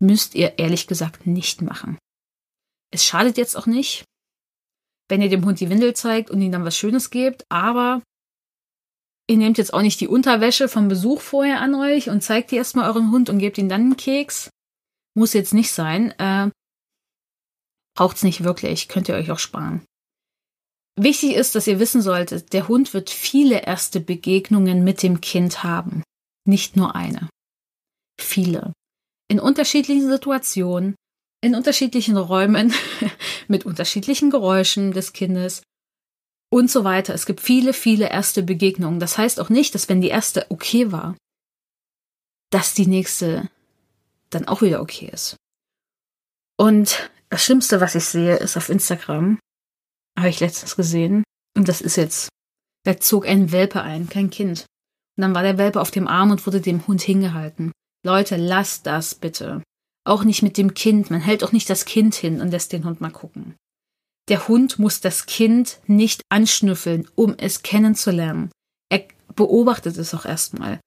[0.00, 1.98] Müsst ihr ehrlich gesagt nicht machen.
[2.92, 4.04] Es schadet jetzt auch nicht,
[5.08, 8.02] wenn ihr dem Hund die Windel zeigt und ihm dann was Schönes gebt, aber
[9.30, 12.56] Ihr nehmt jetzt auch nicht die Unterwäsche vom Besuch vorher an euch und zeigt die
[12.56, 14.50] erstmal euren Hund und gebt ihm dann einen Keks.
[15.14, 16.10] Muss jetzt nicht sein.
[16.18, 16.50] Äh,
[17.96, 18.88] braucht's nicht wirklich.
[18.88, 19.84] Könnt ihr euch auch sparen.
[20.98, 25.62] Wichtig ist, dass ihr wissen solltet, der Hund wird viele erste Begegnungen mit dem Kind
[25.62, 26.02] haben.
[26.44, 27.28] Nicht nur eine.
[28.20, 28.72] Viele.
[29.28, 30.96] In unterschiedlichen Situationen,
[31.40, 32.74] in unterschiedlichen Räumen,
[33.46, 35.62] mit unterschiedlichen Geräuschen des Kindes
[36.50, 37.14] und so weiter.
[37.14, 39.00] Es gibt viele, viele erste Begegnungen.
[39.00, 41.16] Das heißt auch nicht, dass wenn die erste okay war,
[42.50, 43.48] dass die nächste
[44.30, 45.36] dann auch wieder okay ist.
[46.58, 49.38] Und das Schlimmste, was ich sehe, ist auf Instagram,
[50.18, 51.22] habe ich letztens gesehen,
[51.56, 52.28] und das ist jetzt,
[52.84, 54.66] da zog ein Welpe ein, kein Kind.
[55.16, 57.72] Und dann war der Welpe auf dem Arm und wurde dem Hund hingehalten.
[58.04, 59.62] Leute, lasst das bitte.
[60.04, 61.10] Auch nicht mit dem Kind.
[61.10, 63.54] Man hält auch nicht das Kind hin und lässt den Hund mal gucken.
[64.30, 68.50] Der Hund muss das Kind nicht anschnüffeln, um es kennenzulernen.
[68.88, 70.80] Er beobachtet es auch erstmal.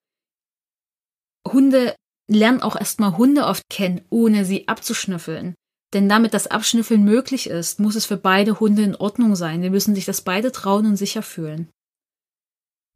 [1.46, 1.94] Hunde
[2.26, 5.54] lernen auch erstmal Hunde oft kennen, ohne sie abzuschnüffeln.
[5.92, 9.60] Denn damit das Abschnüffeln möglich ist, muss es für beide Hunde in Ordnung sein.
[9.60, 11.68] Die müssen sich das beide trauen und sicher fühlen.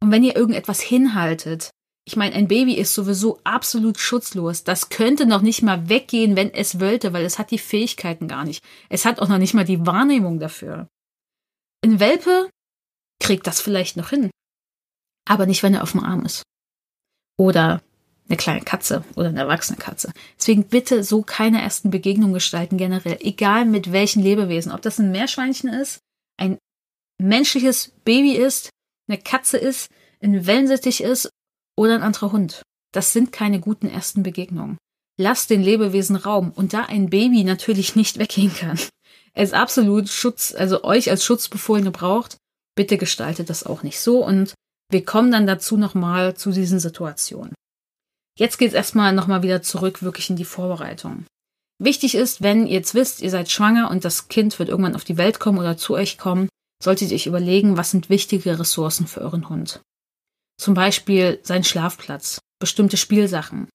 [0.01, 1.69] Und wenn ihr irgendetwas hinhaltet,
[2.09, 4.63] ich meine, ein Baby ist sowieso absolut schutzlos.
[4.63, 8.45] Das könnte noch nicht mal weggehen, wenn es wollte, weil es hat die Fähigkeiten gar
[8.45, 8.63] nicht.
[8.89, 10.87] Es hat auch noch nicht mal die Wahrnehmung dafür.
[11.85, 12.49] Ein Welpe
[13.19, 14.31] kriegt das vielleicht noch hin.
[15.27, 16.41] Aber nicht, wenn er auf dem Arm ist.
[17.37, 17.83] Oder
[18.27, 20.11] eine kleine Katze oder eine erwachsene Katze.
[20.39, 24.71] Deswegen bitte so keine ersten Begegnungen gestalten generell, egal mit welchen Lebewesen.
[24.71, 25.99] Ob das ein Meerschweinchen ist,
[26.37, 26.57] ein
[27.21, 28.71] menschliches Baby ist,
[29.07, 29.91] eine Katze ist,
[30.23, 31.29] ein Wellensittich ist
[31.79, 32.61] oder ein anderer Hund.
[32.93, 34.77] Das sind keine guten ersten Begegnungen.
[35.17, 38.77] Lasst den Lebewesen Raum und da ein Baby natürlich nicht weggehen kann,
[39.33, 42.35] es absolut Schutz, also euch als Schutzbefohlene braucht,
[42.75, 44.53] bitte gestaltet das auch nicht so und
[44.91, 47.53] wir kommen dann dazu nochmal zu diesen Situationen.
[48.37, 51.25] Jetzt geht es erstmal nochmal wieder zurück wirklich in die Vorbereitung.
[51.81, 55.05] Wichtig ist, wenn ihr jetzt wisst, ihr seid schwanger und das Kind wird irgendwann auf
[55.05, 56.49] die Welt kommen oder zu euch kommen,
[56.83, 59.79] solltet ihr euch überlegen, was sind wichtige Ressourcen für euren Hund.
[60.59, 63.69] Zum Beispiel sein Schlafplatz, bestimmte Spielsachen,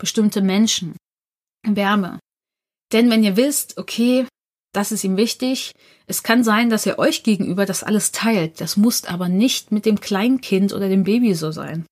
[0.00, 0.96] bestimmte Menschen,
[1.64, 2.18] Wärme.
[2.92, 4.26] Denn wenn ihr wisst, okay,
[4.72, 5.72] das ist ihm wichtig,
[6.06, 8.60] es kann sein, dass er euch gegenüber das alles teilt.
[8.60, 11.86] Das muss aber nicht mit dem Kleinkind oder dem Baby so sein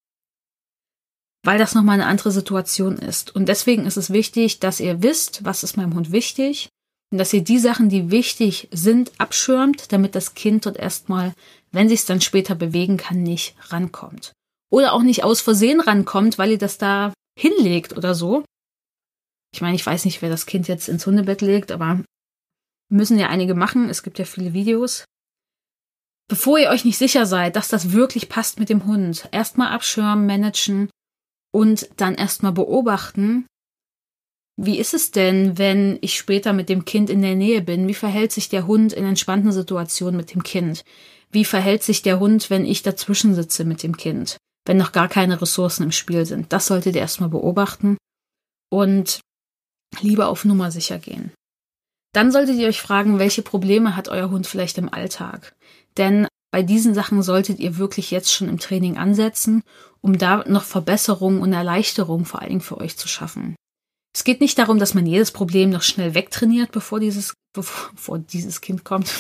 [1.43, 3.35] weil das nochmal eine andere Situation ist.
[3.35, 6.69] Und deswegen ist es wichtig, dass ihr wisst, was ist meinem Hund wichtig
[7.11, 11.33] und dass ihr die Sachen, die wichtig sind, abschirmt, damit das Kind dort erstmal,
[11.73, 14.33] wenn sich es dann später bewegen kann, nicht rankommt.
[14.71, 18.45] Oder auch nicht aus Versehen rankommt, weil ihr das da hinlegt oder so.
[19.53, 22.03] Ich meine, ich weiß nicht, wer das Kind jetzt ins Hundebett legt, aber
[22.89, 23.89] müssen ja einige machen.
[23.89, 25.05] Es gibt ja viele Videos.
[26.29, 30.27] Bevor ihr euch nicht sicher seid, dass das wirklich passt mit dem Hund, erstmal abschirmen,
[30.27, 30.89] managen
[31.53, 33.47] und dann erstmal beobachten,
[34.57, 37.89] wie ist es denn, wenn ich später mit dem Kind in der Nähe bin?
[37.89, 40.85] Wie verhält sich der Hund in entspannten Situationen mit dem Kind?
[41.31, 44.37] Wie verhält sich der Hund, wenn ich dazwischen sitze mit dem Kind?
[44.67, 46.53] Wenn noch gar keine Ressourcen im Spiel sind.
[46.53, 47.97] Das solltet ihr erstmal beobachten
[48.71, 49.21] und
[50.01, 51.33] lieber auf Nummer sicher gehen.
[52.13, 55.55] Dann solltet ihr euch fragen, welche Probleme hat euer Hund vielleicht im Alltag?
[55.97, 59.63] Denn bei diesen Sachen solltet ihr wirklich jetzt schon im Training ansetzen,
[60.01, 63.55] um da noch Verbesserungen und Erleichterungen vor allen Dingen für euch zu schaffen.
[64.13, 68.61] Es geht nicht darum, dass man jedes Problem noch schnell wegtrainiert, bevor dieses, bevor dieses
[68.61, 69.13] Kind kommt,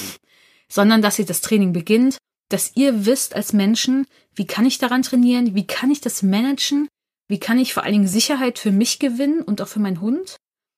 [0.70, 5.02] sondern dass ihr das Training beginnt, dass ihr wisst als Menschen, wie kann ich daran
[5.02, 6.88] trainieren, wie kann ich das managen,
[7.28, 10.36] wie kann ich vor allen Dingen Sicherheit für mich gewinnen und auch für meinen Hund,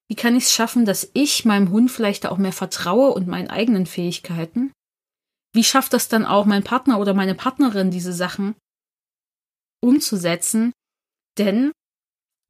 [0.08, 3.48] wie kann ich es schaffen, dass ich meinem Hund vielleicht auch mehr vertraue und meinen
[3.48, 4.72] eigenen Fähigkeiten
[5.52, 8.54] wie schafft das dann auch mein Partner oder meine Partnerin, diese Sachen
[9.80, 10.72] umzusetzen?
[11.38, 11.72] Denn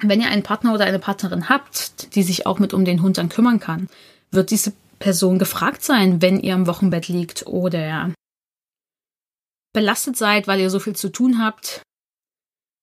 [0.00, 3.18] wenn ihr einen Partner oder eine Partnerin habt, die sich auch mit um den Hund
[3.18, 3.88] dann kümmern kann,
[4.30, 8.14] wird diese Person gefragt sein, wenn ihr im Wochenbett liegt oder
[9.74, 11.82] belastet seid, weil ihr so viel zu tun habt,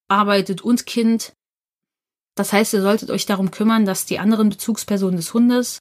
[0.09, 1.31] arbeitet und Kind.
[2.35, 5.79] Das heißt, ihr solltet euch darum kümmern, dass die anderen Bezugspersonen des Hundes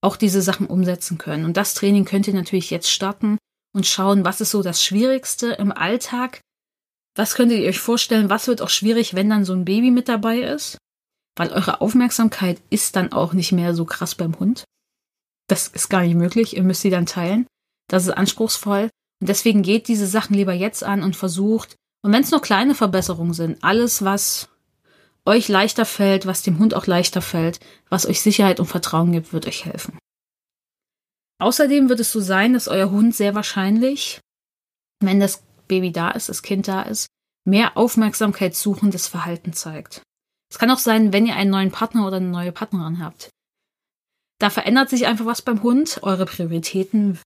[0.00, 1.44] auch diese Sachen umsetzen können.
[1.44, 3.38] Und das Training könnt ihr natürlich jetzt starten
[3.74, 6.40] und schauen, was ist so das Schwierigste im Alltag.
[7.16, 10.08] Was könntet ihr euch vorstellen, was wird auch schwierig, wenn dann so ein Baby mit
[10.08, 10.78] dabei ist?
[11.36, 14.64] Weil eure Aufmerksamkeit ist dann auch nicht mehr so krass beim Hund.
[15.50, 17.44] Das ist gar nicht möglich, ihr müsst sie dann teilen.
[17.88, 18.88] Das ist anspruchsvoll.
[19.20, 22.76] Und deswegen geht diese Sachen lieber jetzt an und versucht, und wenn es nur kleine
[22.76, 24.48] Verbesserungen sind, alles, was
[25.26, 27.58] euch leichter fällt, was dem Hund auch leichter fällt,
[27.88, 29.98] was euch Sicherheit und Vertrauen gibt, wird euch helfen.
[31.40, 34.20] Außerdem wird es so sein, dass euer Hund sehr wahrscheinlich,
[35.00, 37.08] wenn das Baby da ist, das Kind da ist,
[37.44, 40.02] mehr Aufmerksamkeit suchendes Verhalten zeigt.
[40.48, 43.30] Es kann auch sein, wenn ihr einen neuen Partner oder eine neue Partnerin habt.
[44.40, 46.00] Da verändert sich einfach was beim Hund.
[46.02, 47.20] Eure Prioritäten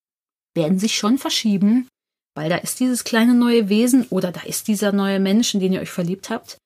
[0.55, 1.89] werden sich schon verschieben,
[2.35, 5.73] weil da ist dieses kleine neue Wesen oder da ist dieser neue Mensch, in den
[5.73, 6.59] ihr euch verliebt habt.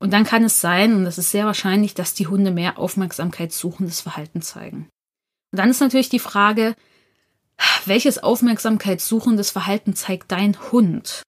[0.00, 3.52] Und dann kann es sein, und es ist sehr wahrscheinlich, dass die Hunde mehr Aufmerksamkeit
[3.52, 4.88] suchendes Verhalten zeigen.
[5.52, 6.74] Und dann ist natürlich die Frage,
[7.84, 11.22] welches aufmerksamkeitssuchendes Verhalten zeigt dein Hund?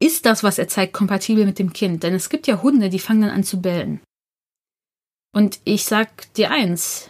[0.00, 2.02] Ist das, was er zeigt, kompatibel mit dem Kind?
[2.02, 4.00] Denn es gibt ja Hunde, die fangen dann an zu bellen.
[5.34, 7.08] Und ich sag dir eins,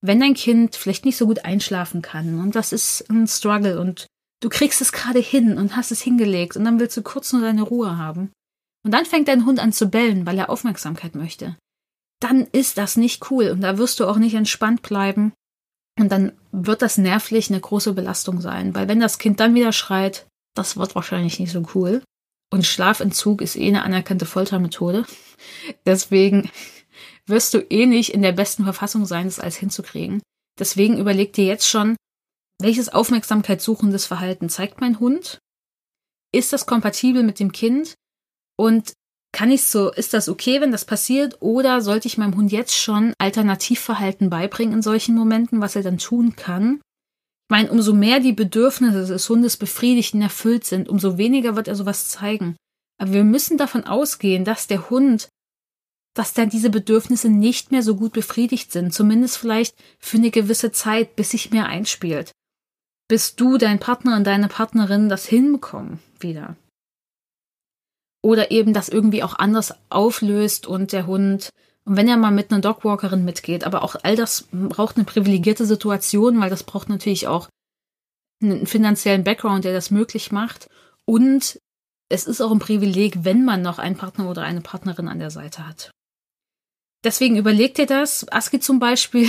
[0.00, 4.06] wenn dein Kind vielleicht nicht so gut einschlafen kann und das ist ein Struggle und
[4.40, 7.42] du kriegst es gerade hin und hast es hingelegt und dann willst du kurz nur
[7.42, 8.30] deine Ruhe haben
[8.84, 11.56] und dann fängt dein Hund an zu bellen, weil er Aufmerksamkeit möchte,
[12.20, 15.32] dann ist das nicht cool und da wirst du auch nicht entspannt bleiben
[15.98, 19.72] und dann wird das nervlich eine große Belastung sein, weil wenn das Kind dann wieder
[19.72, 22.02] schreit, das wird wahrscheinlich nicht so cool.
[22.52, 25.04] Und Schlafentzug ist eh eine anerkannte Foltermethode.
[25.86, 26.48] Deswegen
[27.28, 30.22] wirst du eh nicht in der besten Verfassung sein, das alles hinzukriegen.
[30.58, 31.96] Deswegen überleg dir jetzt schon,
[32.60, 35.38] welches aufmerksamkeitssuchendes Verhalten zeigt mein Hund?
[36.36, 37.94] ist das kompatibel mit dem Kind
[38.58, 38.92] und
[39.32, 42.74] kann ich so, ist das okay, wenn das passiert oder sollte ich meinem Hund jetzt
[42.74, 46.76] schon Alternativverhalten beibringen in solchen Momenten, was er dann tun kann?
[46.76, 51.68] Ich meine, umso mehr die Bedürfnisse des Hundes befriedigt und erfüllt sind, umso weniger wird
[51.68, 52.56] er sowas zeigen.
[52.98, 55.28] Aber wir müssen davon ausgehen, dass der Hund,
[56.16, 60.72] dass da diese Bedürfnisse nicht mehr so gut befriedigt sind, zumindest vielleicht für eine gewisse
[60.72, 62.32] Zeit, bis sich mehr einspielt.
[63.06, 66.56] Bis du, dein Partner und deine Partnerin das hinbekommen wieder.
[68.22, 71.50] Oder eben das irgendwie auch anders auflöst und der Hund,
[71.84, 75.66] und wenn er mal mit einer Dogwalkerin mitgeht, aber auch all das braucht eine privilegierte
[75.66, 77.48] Situation, weil das braucht natürlich auch
[78.42, 80.68] einen finanziellen Background, der das möglich macht.
[81.04, 81.60] Und
[82.08, 85.30] es ist auch ein Privileg, wenn man noch einen Partner oder eine Partnerin an der
[85.30, 85.90] Seite hat.
[87.06, 88.26] Deswegen überlegt ihr das.
[88.32, 89.28] Aski zum Beispiel,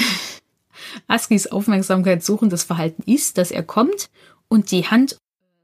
[1.08, 4.10] Askis aufmerksamkeitssuchendes Verhalten ist, dass er kommt
[4.48, 5.20] und die Hand,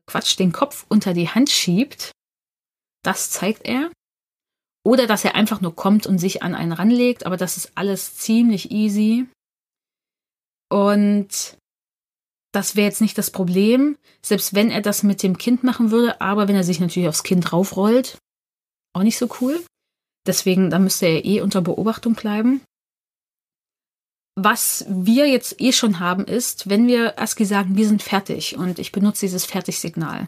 [0.06, 2.12] Quatsch, den Kopf unter die Hand schiebt.
[3.02, 3.89] Das zeigt er.
[4.86, 8.15] Oder dass er einfach nur kommt und sich an einen ranlegt, aber das ist alles
[8.15, 9.26] ziemlich easy.
[10.69, 11.58] Und
[12.52, 16.21] das wäre jetzt nicht das Problem, selbst wenn er das mit dem Kind machen würde,
[16.21, 18.19] aber wenn er sich natürlich aufs Kind draufrollt,
[18.93, 19.65] auch nicht so cool.
[20.25, 22.62] Deswegen, da müsste er eh unter Beobachtung bleiben.
[24.36, 28.79] Was wir jetzt eh schon haben, ist, wenn wir ASCII sagen, wir sind fertig und
[28.79, 30.27] ich benutze dieses Fertigsignal,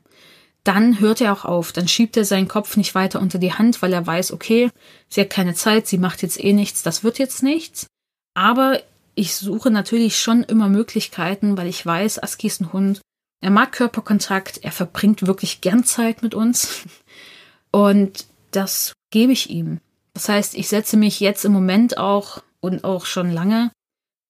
[0.63, 3.81] dann hört er auch auf, dann schiebt er seinen Kopf nicht weiter unter die Hand,
[3.81, 4.69] weil er weiß, okay,
[5.10, 7.88] sie hat keine Zeit, sie macht jetzt eh nichts, das wird jetzt nichts.
[8.36, 8.81] Aber
[9.15, 13.01] ich suche natürlich schon immer Möglichkeiten, weil ich weiß, Aski ist ein Hund.
[13.41, 16.84] Er mag Körperkontakt, er verbringt wirklich gern Zeit mit uns.
[17.71, 19.79] Und das gebe ich ihm.
[20.15, 23.71] Das heißt, ich setze mich jetzt im Moment auch und auch schon lange,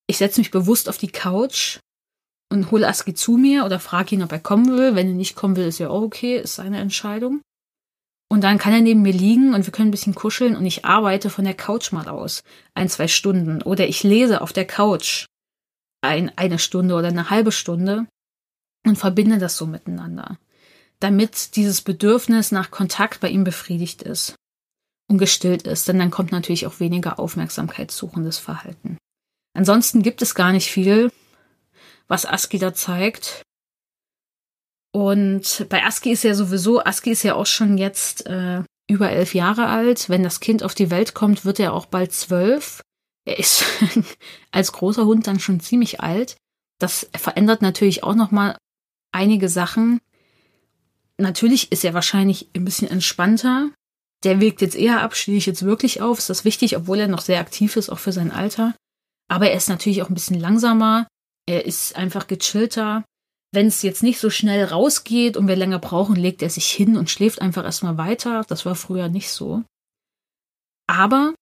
[0.08, 1.80] ich setze mich bewusst auf die Couch
[2.52, 4.95] und hole Aski zu mir oder frage ihn, ob er kommen will.
[4.95, 7.41] Wenn er nicht kommen will, ist ja auch okay, ist seine Entscheidung.
[8.30, 10.86] Und dann kann er neben mir liegen und wir können ein bisschen kuscheln und ich
[10.86, 12.41] arbeite von der Couch mal aus.
[12.74, 13.62] Ein, zwei Stunden.
[13.62, 15.28] Oder ich lese auf der Couch
[16.02, 18.08] ein, eine Stunde oder eine halbe Stunde
[18.86, 20.39] und verbinde das so miteinander.
[21.00, 24.35] Damit dieses Bedürfnis nach Kontakt bei ihm befriedigt ist
[25.08, 28.98] und gestillt ist, denn dann kommt natürlich auch weniger aufmerksamkeitssuchendes Verhalten.
[29.56, 31.12] Ansonsten gibt es gar nicht viel,
[32.08, 33.44] was ASCII da zeigt.
[34.91, 39.34] Und bei ASCII ist ja sowieso, ASCII ist ja auch schon jetzt äh, über elf
[39.34, 40.10] Jahre alt.
[40.10, 42.82] Wenn das Kind auf die Welt kommt, wird er auch bald zwölf.
[43.26, 43.65] Er ist
[44.52, 46.38] als großer Hund dann schon ziemlich alt.
[46.80, 48.58] Das verändert natürlich auch noch mal
[49.12, 50.00] einige Sachen.
[51.18, 53.72] Natürlich ist er wahrscheinlich ein bisschen entspannter.
[54.25, 56.17] Der wirkt jetzt eher ab, stehe ich jetzt wirklich auf.
[56.17, 58.73] Ist das wichtig, obwohl er noch sehr aktiv ist, auch für sein Alter.
[59.29, 61.07] Aber er ist natürlich auch ein bisschen langsamer.
[61.47, 63.05] Er ist einfach gechillter.
[63.53, 66.97] Wenn es jetzt nicht so schnell rausgeht und wir länger brauchen, legt er sich hin
[66.97, 68.43] und schläft einfach erstmal weiter.
[68.47, 69.63] Das war früher nicht so.
[70.88, 71.33] Aber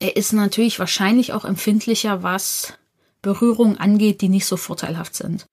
[0.00, 2.78] er ist natürlich wahrscheinlich auch empfindlicher, was
[3.20, 5.46] Berührungen angeht, die nicht so vorteilhaft sind.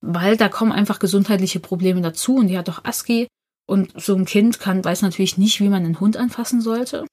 [0.00, 3.26] Weil da kommen einfach gesundheitliche Probleme dazu und die hat doch ASCII
[3.66, 7.06] und so ein Kind kann, weiß natürlich nicht, wie man einen Hund anfassen sollte.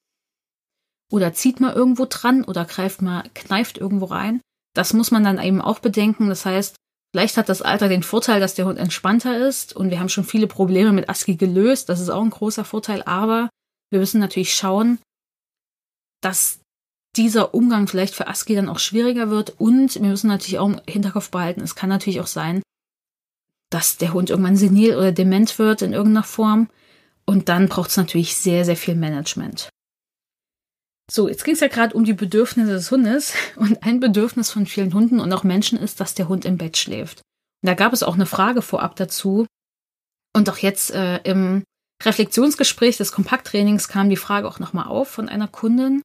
[1.12, 4.42] Oder zieht mal irgendwo dran oder greift mal, kneift irgendwo rein.
[4.74, 6.30] Das muss man dann eben auch bedenken.
[6.30, 6.76] Das heißt,
[7.12, 10.24] Vielleicht hat das Alter den Vorteil, dass der Hund entspannter ist und wir haben schon
[10.24, 11.90] viele Probleme mit ASCII gelöst.
[11.90, 13.50] Das ist auch ein großer Vorteil, aber
[13.90, 15.00] wir müssen natürlich schauen,
[16.22, 16.60] dass
[17.18, 20.82] dieser Umgang vielleicht für ASCII dann auch schwieriger wird und wir müssen natürlich auch im
[20.88, 22.62] Hinterkopf behalten, es kann natürlich auch sein,
[23.72, 26.70] dass der Hund irgendwann senil oder dement wird in irgendeiner Form
[27.26, 29.70] und dann braucht es natürlich sehr, sehr viel Management.
[31.10, 34.66] So, jetzt ging es ja gerade um die Bedürfnisse des Hundes und ein Bedürfnis von
[34.68, 37.22] vielen Hunden und auch Menschen ist, dass der Hund im Bett schläft.
[37.64, 39.48] Und da gab es auch eine Frage vorab dazu
[40.36, 41.64] und auch jetzt äh, im
[42.04, 46.02] Reflexionsgespräch des Kompakttrainings kam die Frage auch nochmal auf von einer Kundin.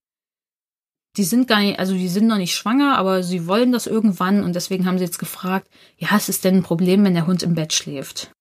[1.16, 4.44] Die sind gar nicht, also die sind noch nicht schwanger, aber sie wollen das irgendwann
[4.44, 7.42] und deswegen haben sie jetzt gefragt, ja, ist es denn ein Problem, wenn der Hund
[7.42, 8.32] im Bett schläft?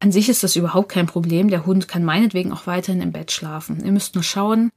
[0.00, 1.48] An sich ist das überhaupt kein Problem.
[1.48, 3.84] Der Hund kann meinetwegen auch weiterhin im Bett schlafen.
[3.84, 4.70] Ihr müsst nur schauen,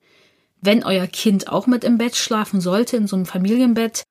[0.62, 4.04] wenn euer Kind auch mit im Bett schlafen sollte, in so einem Familienbett,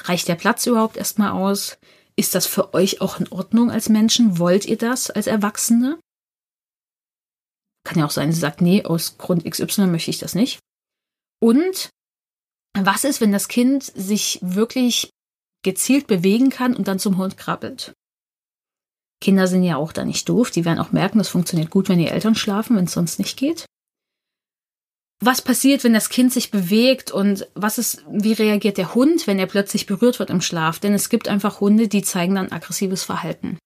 [0.00, 1.78] reicht der Platz überhaupt erstmal aus?
[2.16, 4.38] Ist das für euch auch in Ordnung als Menschen?
[4.38, 5.98] Wollt ihr das als Erwachsene?
[7.84, 10.60] Kann ja auch sein, sie sagt, nee, aus Grund XY möchte ich das nicht.
[11.40, 11.90] Und
[12.78, 15.10] was ist, wenn das Kind sich wirklich
[15.62, 17.92] gezielt bewegen kann und dann zum Hund krabbelt?
[19.20, 21.98] Kinder sind ja auch da nicht doof, die werden auch merken, das funktioniert gut, wenn
[21.98, 23.66] die Eltern schlafen, wenn es sonst nicht geht
[25.20, 29.38] was passiert, wenn das Kind sich bewegt und was ist, wie reagiert der Hund, wenn
[29.38, 30.78] er plötzlich berührt wird im Schlaf?
[30.78, 33.58] Denn es gibt einfach Hunde, die zeigen dann aggressives Verhalten.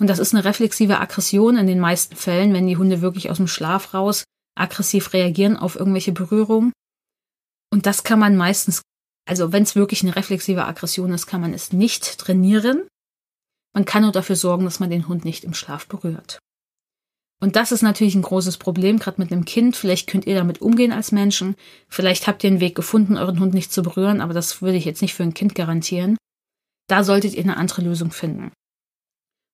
[0.00, 3.36] Und das ist eine reflexive Aggression in den meisten Fällen, wenn die Hunde wirklich aus
[3.36, 4.24] dem Schlaf raus
[4.58, 6.72] aggressiv reagieren auf irgendwelche Berührungen.
[7.76, 8.80] Und das kann man meistens,
[9.28, 12.88] also wenn es wirklich eine reflexive Aggression ist, kann man es nicht trainieren.
[13.74, 16.38] Man kann nur dafür sorgen, dass man den Hund nicht im Schlaf berührt.
[17.38, 19.76] Und das ist natürlich ein großes Problem, gerade mit einem Kind.
[19.76, 21.54] Vielleicht könnt ihr damit umgehen als Menschen.
[21.86, 24.86] Vielleicht habt ihr einen Weg gefunden, euren Hund nicht zu berühren, aber das würde ich
[24.86, 26.16] jetzt nicht für ein Kind garantieren.
[26.88, 28.52] Da solltet ihr eine andere Lösung finden.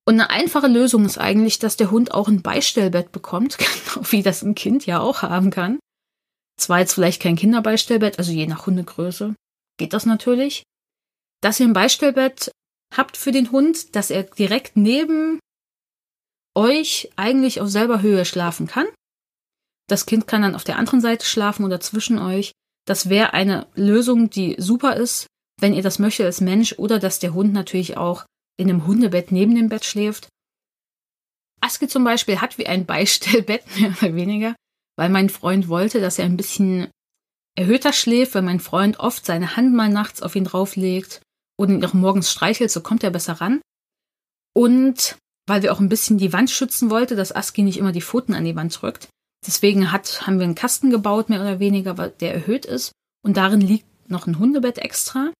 [0.06, 4.22] Und eine einfache Lösung ist eigentlich, dass der Hund auch ein Beistellbett bekommt, genau wie
[4.22, 5.80] das ein Kind ja auch haben kann.
[6.58, 9.34] Zwar jetzt vielleicht kein Kinderbeistellbett, also je nach Hundegröße
[9.78, 10.62] geht das natürlich.
[11.40, 12.52] Dass ihr ein Beistellbett
[12.94, 15.40] habt für den Hund, dass er direkt neben
[16.54, 18.86] euch eigentlich auf selber Höhe schlafen kann.
[19.88, 22.52] Das Kind kann dann auf der anderen Seite schlafen oder zwischen euch.
[22.86, 25.26] Das wäre eine Lösung, die super ist,
[25.60, 28.26] wenn ihr das möchtet als Mensch oder dass der Hund natürlich auch
[28.58, 30.28] in einem Hundebett neben dem Bett schläft.
[31.60, 34.54] Aske zum Beispiel hat wie ein Beistellbett, mehr oder weniger,
[35.02, 36.86] weil mein Freund wollte, dass er ein bisschen
[37.56, 41.22] erhöhter schläft, weil mein Freund oft seine Hand mal nachts auf ihn drauflegt
[41.58, 43.60] und ihn auch morgens streichelt, so kommt er besser ran.
[44.54, 45.16] Und
[45.48, 48.32] weil wir auch ein bisschen die Wand schützen wollten, dass Aski nicht immer die Pfoten
[48.32, 49.08] an die Wand drückt.
[49.44, 52.92] Deswegen hat, haben wir einen Kasten gebaut, mehr oder weniger, der erhöht ist.
[53.24, 55.32] Und darin liegt noch ein Hundebett extra.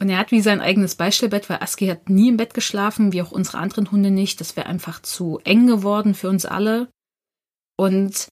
[0.00, 3.20] Und er hat wie sein eigenes Beistellbett, weil Aski hat nie im Bett geschlafen, wie
[3.20, 4.40] auch unsere anderen Hunde nicht.
[4.40, 6.88] Das wäre einfach zu eng geworden für uns alle.
[7.76, 8.28] Und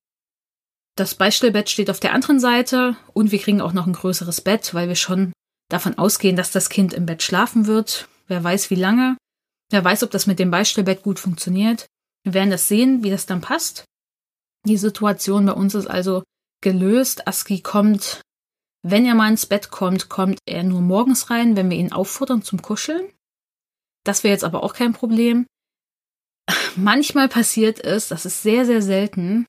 [0.96, 4.74] das Beistellbett steht auf der anderen Seite und wir kriegen auch noch ein größeres Bett,
[4.74, 5.33] weil wir schon
[5.68, 8.09] davon ausgehen, dass das Kind im Bett schlafen wird.
[8.26, 9.16] Wer weiß wie lange.
[9.70, 11.87] Wer weiß, ob das mit dem Beistellbett gut funktioniert.
[12.24, 13.85] Wir werden das sehen, wie das dann passt.
[14.66, 16.22] Die Situation bei uns ist also
[16.61, 17.26] gelöst.
[17.26, 18.20] Aski kommt
[18.83, 22.42] wenn er mal ins Bett kommt, kommt er nur morgens rein, wenn wir ihn auffordern
[22.42, 23.12] zum Kuscheln.
[24.05, 25.46] Das wäre jetzt aber auch kein Problem.
[26.74, 29.46] Manchmal passiert es, das ist sehr, sehr selten,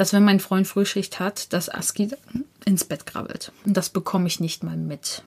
[0.00, 2.08] dass wenn mein Freund Frühschicht hat, dass Aski
[2.64, 3.52] ins Bett krabbelt.
[3.66, 5.24] Und das bekomme ich nicht mal mit.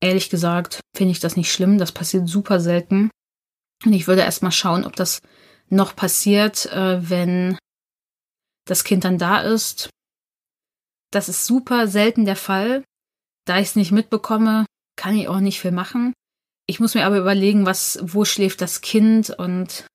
[0.00, 3.08] Ehrlich gesagt finde ich das nicht schlimm, das passiert super selten.
[3.84, 5.20] Und ich würde erst mal schauen, ob das
[5.68, 7.56] noch passiert, äh, wenn
[8.64, 9.90] das Kind dann da ist.
[11.12, 12.82] Das ist super selten der Fall.
[13.46, 16.14] Da ich es nicht mitbekomme, kann ich auch nicht viel machen.
[16.66, 19.86] Ich muss mir aber überlegen, was, wo schläft das Kind und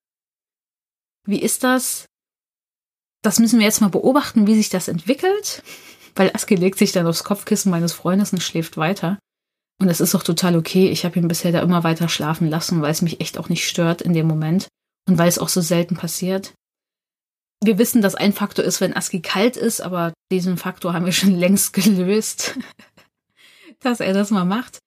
[1.27, 2.05] wie ist das?
[3.23, 5.63] Das müssen wir jetzt mal beobachten, wie sich das entwickelt.
[6.15, 9.17] Weil Aski legt sich dann aufs Kopfkissen meines Freundes und schläft weiter.
[9.81, 10.89] Und das ist auch total okay.
[10.89, 13.67] Ich habe ihn bisher da immer weiter schlafen lassen, weil es mich echt auch nicht
[13.67, 14.67] stört in dem Moment.
[15.07, 16.53] Und weil es auch so selten passiert.
[17.63, 21.13] Wir wissen, dass ein Faktor ist, wenn ASCII kalt ist, aber diesen Faktor haben wir
[21.13, 22.59] schon längst gelöst,
[23.79, 24.79] dass er das mal macht.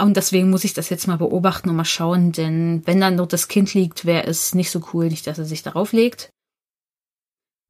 [0.00, 3.32] Und deswegen muss ich das jetzt mal beobachten und mal schauen, denn wenn dann dort
[3.32, 6.30] das Kind liegt, wäre es nicht so cool, nicht, dass er sich darauf legt.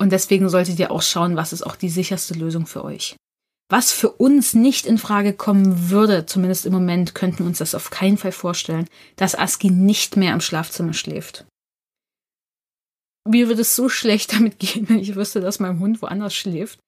[0.05, 3.17] Und deswegen solltet ihr auch schauen, was ist auch die sicherste Lösung für euch.
[3.71, 7.75] Was für uns nicht in Frage kommen würde, zumindest im Moment, könnten wir uns das
[7.75, 8.87] auf keinen Fall vorstellen,
[9.17, 11.47] dass Aski nicht mehr im Schlafzimmer schläft
[13.29, 16.79] mir würde es so schlecht damit gehen, wenn ich wüsste, dass mein Hund woanders schläft.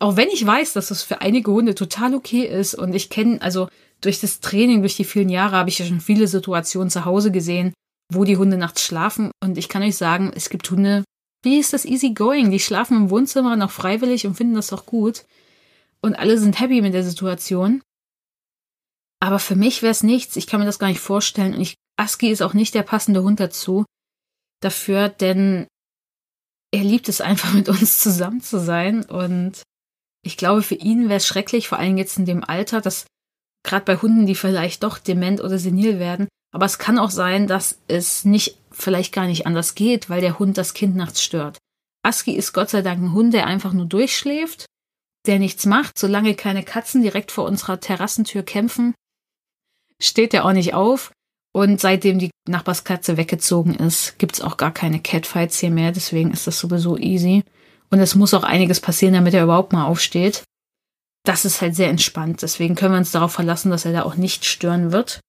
[0.00, 3.40] Auch wenn ich weiß, dass es für einige Hunde total okay ist und ich kenne,
[3.40, 3.68] also
[4.00, 7.30] durch das Training, durch die vielen Jahre habe ich ja schon viele Situationen zu Hause
[7.30, 7.72] gesehen,
[8.12, 11.04] wo die Hunde nachts schlafen und ich kann euch sagen, es gibt Hunde,
[11.44, 12.50] wie ist das easy going?
[12.50, 15.24] Die schlafen im Wohnzimmer noch freiwillig und finden das doch gut.
[16.00, 17.82] Und alle sind happy mit der Situation.
[19.20, 21.54] Aber für mich wäre es nichts, ich kann mir das gar nicht vorstellen.
[21.54, 23.86] Und ich, Aski ist auch nicht der passende Hund dazu,
[24.60, 25.66] dafür, denn
[26.72, 29.04] er liebt es einfach mit uns zusammen zu sein.
[29.04, 29.62] Und
[30.22, 33.06] ich glaube, für ihn wäre es schrecklich, vor allem jetzt in dem Alter, dass
[33.64, 37.46] gerade bei Hunden, die vielleicht doch dement oder senil werden, aber es kann auch sein,
[37.46, 41.58] dass es nicht, vielleicht gar nicht anders geht, weil der Hund das Kind nachts stört.
[42.02, 44.66] Aski ist Gott sei Dank ein Hund, der einfach nur durchschläft,
[45.26, 48.94] der nichts macht, solange keine Katzen direkt vor unserer Terrassentür kämpfen,
[50.00, 51.12] steht er auch nicht auf
[51.56, 55.92] und seitdem die Nachbarskatze weggezogen ist, gibt's auch gar keine Catfights hier mehr.
[55.92, 57.44] Deswegen ist das sowieso easy.
[57.90, 60.42] Und es muss auch einiges passieren, damit er überhaupt mal aufsteht.
[61.24, 62.42] Das ist halt sehr entspannt.
[62.42, 65.20] Deswegen können wir uns darauf verlassen, dass er da auch nicht stören wird.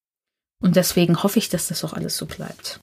[0.63, 2.79] Und deswegen hoffe ich, dass das auch alles so bleibt.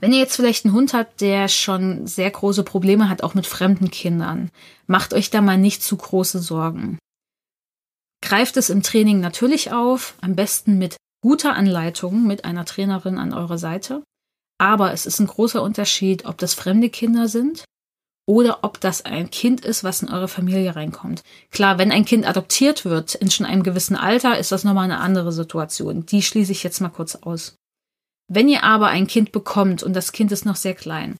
[0.00, 3.46] Wenn ihr jetzt vielleicht einen Hund habt, der schon sehr große Probleme hat, auch mit
[3.46, 4.50] fremden Kindern,
[4.86, 6.98] macht euch da mal nicht zu große Sorgen.
[8.22, 13.32] Greift es im Training natürlich auf, am besten mit guter Anleitung mit einer Trainerin an
[13.32, 14.02] eurer Seite.
[14.58, 17.64] Aber es ist ein großer Unterschied, ob das fremde Kinder sind
[18.26, 21.22] oder ob das ein Kind ist, was in eure Familie reinkommt.
[21.50, 25.00] Klar, wenn ein Kind adoptiert wird in schon einem gewissen Alter, ist das nochmal eine
[25.00, 26.06] andere Situation.
[26.06, 27.56] Die schließe ich jetzt mal kurz aus.
[28.28, 31.16] Wenn ihr aber ein Kind bekommt und das Kind ist noch sehr klein,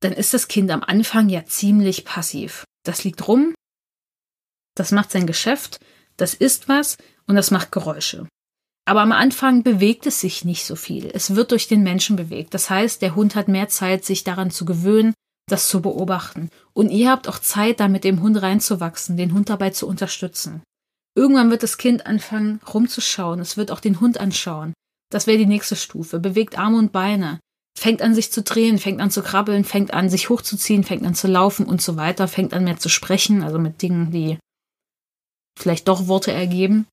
[0.00, 2.64] dann ist das Kind am Anfang ja ziemlich passiv.
[2.84, 3.54] Das liegt rum,
[4.74, 5.78] das macht sein Geschäft,
[6.16, 6.96] das isst was
[7.26, 8.26] und das macht Geräusche.
[8.86, 11.10] Aber am Anfang bewegt es sich nicht so viel.
[11.12, 12.52] Es wird durch den Menschen bewegt.
[12.52, 15.14] Das heißt, der Hund hat mehr Zeit, sich daran zu gewöhnen,
[15.48, 16.50] das zu beobachten.
[16.74, 20.62] Und ihr habt auch Zeit, da mit dem Hund reinzuwachsen, den Hund dabei zu unterstützen.
[21.16, 23.40] Irgendwann wird das Kind anfangen, rumzuschauen.
[23.40, 24.74] Es wird auch den Hund anschauen.
[25.14, 26.18] Das wäre die nächste Stufe.
[26.18, 27.38] Bewegt Arme und Beine.
[27.78, 31.14] Fängt an, sich zu drehen, fängt an zu krabbeln, fängt an, sich hochzuziehen, fängt an
[31.14, 34.40] zu laufen und so weiter, fängt an mehr zu sprechen, also mit Dingen, die
[35.56, 36.88] vielleicht doch Worte ergeben.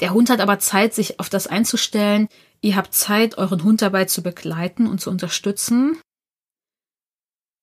[0.00, 2.26] Der Hund hat aber Zeit, sich auf das einzustellen.
[2.62, 6.00] Ihr habt Zeit, euren Hund dabei zu begleiten und zu unterstützen.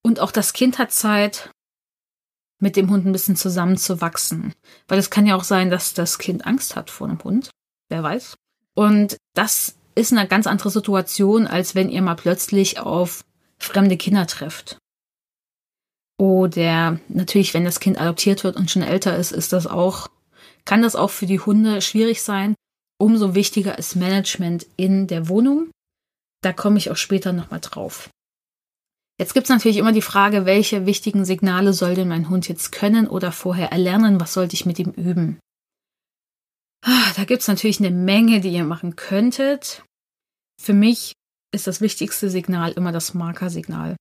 [0.01, 1.51] Und auch das Kind hat Zeit,
[2.61, 4.53] mit dem Hund ein bisschen zusammenzuwachsen.
[4.88, 7.49] Weil es kann ja auch sein, dass das Kind Angst hat vor einem Hund.
[7.89, 8.38] Wer weiß.
[8.78, 13.23] Und das ist eine ganz andere Situation, als wenn ihr mal plötzlich auf
[13.57, 14.78] fremde Kinder trefft.
[16.19, 20.07] Oder natürlich, wenn das Kind adoptiert wird und schon älter ist, ist das auch,
[20.63, 22.53] kann das auch für die Hunde schwierig sein.
[22.99, 25.71] Umso wichtiger ist Management in der Wohnung.
[26.43, 28.09] Da komme ich auch später nochmal drauf.
[29.19, 32.71] Jetzt gibt es natürlich immer die Frage, welche wichtigen Signale soll denn mein Hund jetzt
[32.71, 34.19] können oder vorher erlernen?
[34.21, 35.39] Was sollte ich mit ihm üben?
[36.89, 39.83] Ah, da gibt es natürlich eine Menge, die ihr machen könntet.
[40.57, 41.11] Für mich
[41.53, 43.97] ist das wichtigste Signal immer das Markersignal.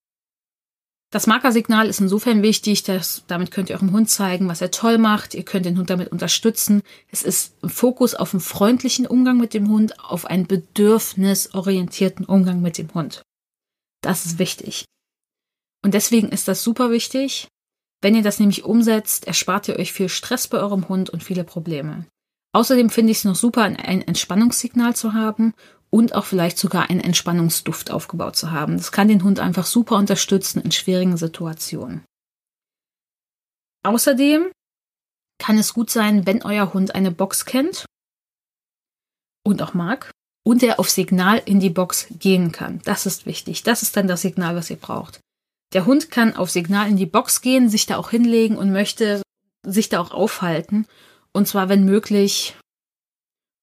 [1.10, 4.98] Das Markersignal ist insofern wichtig, dass damit könnt ihr eurem Hund zeigen, was er toll
[4.98, 5.34] macht.
[5.34, 6.80] Ihr könnt den Hund damit unterstützen.
[7.10, 12.60] Es ist ein Fokus auf einen freundlichen Umgang mit dem Hund, auf einen bedürfnisorientierten Umgang
[12.60, 13.22] mit dem Hund.
[14.00, 14.84] Das ist wichtig.
[15.84, 17.48] Und deswegen ist das super wichtig.
[18.00, 21.42] Wenn ihr das nämlich umsetzt, erspart ihr euch viel Stress bei eurem Hund und viele
[21.42, 22.06] Probleme.
[22.52, 25.54] Außerdem finde ich es noch super, ein Entspannungssignal zu haben
[25.90, 28.76] und auch vielleicht sogar einen Entspannungsduft aufgebaut zu haben.
[28.76, 32.04] Das kann den Hund einfach super unterstützen in schwierigen Situationen.
[33.82, 34.50] Außerdem
[35.38, 37.86] kann es gut sein, wenn euer Hund eine Box kennt
[39.44, 40.10] und auch mag
[40.44, 42.80] und er auf Signal in die Box gehen kann.
[42.84, 43.62] Das ist wichtig.
[43.62, 45.20] Das ist dann das Signal, was ihr braucht.
[45.72, 49.22] Der Hund kann auf Signal in die Box gehen, sich da auch hinlegen und möchte
[49.64, 50.86] sich da auch aufhalten
[51.36, 52.56] und zwar, wenn möglich,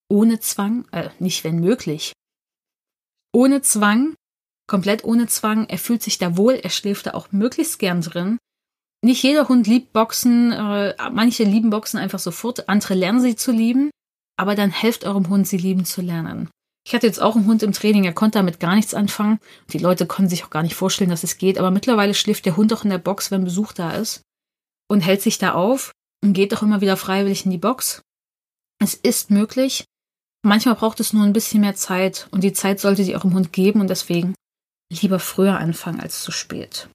[0.07, 2.13] ohne Zwang, äh, nicht wenn möglich,
[3.33, 4.13] ohne Zwang,
[4.67, 5.67] komplett ohne Zwang.
[5.67, 8.37] Er fühlt sich da wohl, er schläft da auch möglichst gern drin.
[9.03, 13.51] Nicht jeder Hund liebt Boxen, äh, manche lieben Boxen einfach sofort, andere lernen sie zu
[13.51, 13.89] lieben,
[14.37, 16.49] aber dann helft eurem Hund, sie lieben zu lernen.
[16.85, 19.39] Ich hatte jetzt auch einen Hund im Training, er konnte damit gar nichts anfangen.
[19.69, 22.55] Die Leute konnten sich auch gar nicht vorstellen, dass es geht, aber mittlerweile schläft der
[22.55, 24.21] Hund auch in der Box, wenn Besuch da ist
[24.87, 25.91] und hält sich da auf
[26.23, 28.01] und geht auch immer wieder freiwillig in die Box.
[28.81, 29.85] Es ist möglich.
[30.45, 33.33] Manchmal braucht es nur ein bisschen mehr Zeit und die Zeit sollte sie auch im
[33.33, 34.33] Hund geben und deswegen
[34.91, 36.89] lieber früher anfangen als zu spät.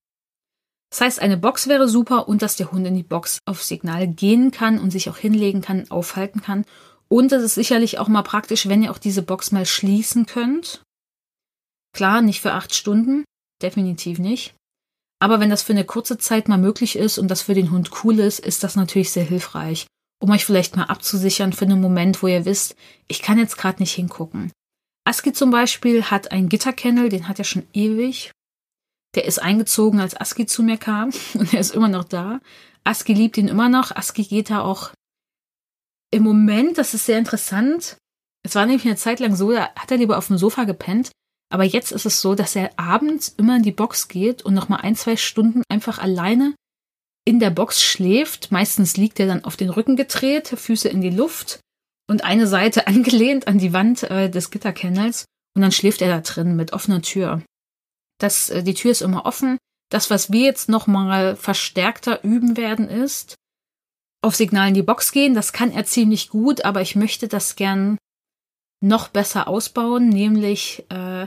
[0.91, 4.09] Das heißt, eine Box wäre super und dass der Hund in die Box auf Signal
[4.09, 6.65] gehen kann und sich auch hinlegen kann, aufhalten kann.
[7.09, 10.83] Und es ist sicherlich auch mal praktisch, wenn ihr auch diese Box mal schließen könnt.
[11.95, 13.25] Klar, nicht für acht Stunden,
[13.63, 14.55] definitiv nicht.
[15.21, 17.91] Aber wenn das für eine kurze Zeit mal möglich ist und das für den Hund
[18.05, 19.87] cool ist, ist das natürlich sehr hilfreich,
[20.23, 22.77] um euch vielleicht mal abzusichern für einen Moment, wo ihr wisst,
[23.09, 24.53] ich kann jetzt gerade nicht hingucken.
[25.05, 28.31] Aski zum Beispiel hat einen Gitterkennel, den hat er schon ewig.
[29.15, 32.41] Der ist eingezogen, als Aski zu mir kam und er ist immer noch da.
[32.85, 33.91] Aski liebt ihn immer noch.
[33.95, 34.93] Aski geht da auch
[36.11, 37.99] im Moment, das ist sehr interessant.
[38.43, 41.11] Es war nämlich eine Zeit lang so, da hat er lieber auf dem Sofa gepennt.
[41.51, 44.81] Aber jetzt ist es so, dass er abends immer in die Box geht und nochmal
[44.83, 46.55] ein, zwei Stunden einfach alleine
[47.25, 48.53] in der Box schläft.
[48.53, 51.61] Meistens liegt er dann auf den Rücken gedreht, Füße in die Luft
[52.09, 55.25] und eine Seite angelehnt an die Wand äh, des Gitterkennels.
[55.55, 57.43] Und dann schläft er da drin mit offener Tür.
[58.19, 59.59] Das, äh, die Tür ist immer offen.
[59.91, 63.37] Das, was wir jetzt nochmal verstärkter üben werden, ist,
[64.23, 65.35] auf Signal in die Box gehen.
[65.35, 67.97] Das kann er ziemlich gut, aber ich möchte das gern
[68.81, 71.27] noch besser ausbauen, nämlich äh,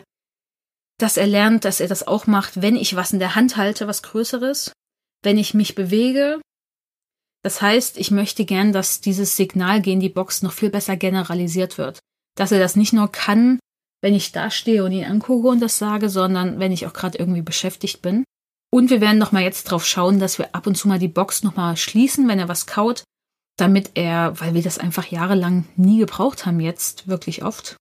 [1.01, 3.87] dass er lernt, dass er das auch macht, wenn ich was in der Hand halte,
[3.87, 4.71] was Größeres,
[5.23, 6.39] wenn ich mich bewege.
[7.43, 11.77] Das heißt, ich möchte gern, dass dieses Signal gehen die Box noch viel besser generalisiert
[11.77, 11.99] wird.
[12.35, 13.59] Dass er das nicht nur kann,
[14.01, 17.17] wenn ich da stehe und ihn angucke und das sage, sondern wenn ich auch gerade
[17.17, 18.23] irgendwie beschäftigt bin.
[18.71, 21.07] Und wir werden noch mal jetzt drauf schauen, dass wir ab und zu mal die
[21.07, 23.03] Box noch mal schließen, wenn er was kaut,
[23.57, 27.75] damit er, weil wir das einfach jahrelang nie gebraucht haben jetzt, wirklich oft,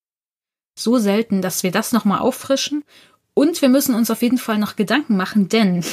[0.83, 2.85] so selten, dass wir das noch mal auffrischen
[3.35, 5.85] und wir müssen uns auf jeden Fall noch Gedanken machen, denn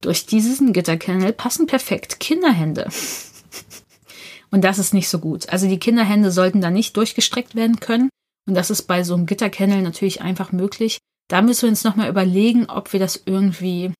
[0.00, 2.88] durch diesen Gitterkennel passen perfekt Kinderhände.
[4.50, 5.48] Und das ist nicht so gut.
[5.50, 8.08] Also die Kinderhände sollten da nicht durchgestreckt werden können.
[8.48, 10.98] Und das ist bei so einem Gitterkennel natürlich einfach möglich.
[11.28, 13.92] Da müssen wir uns nochmal überlegen, ob wir das irgendwie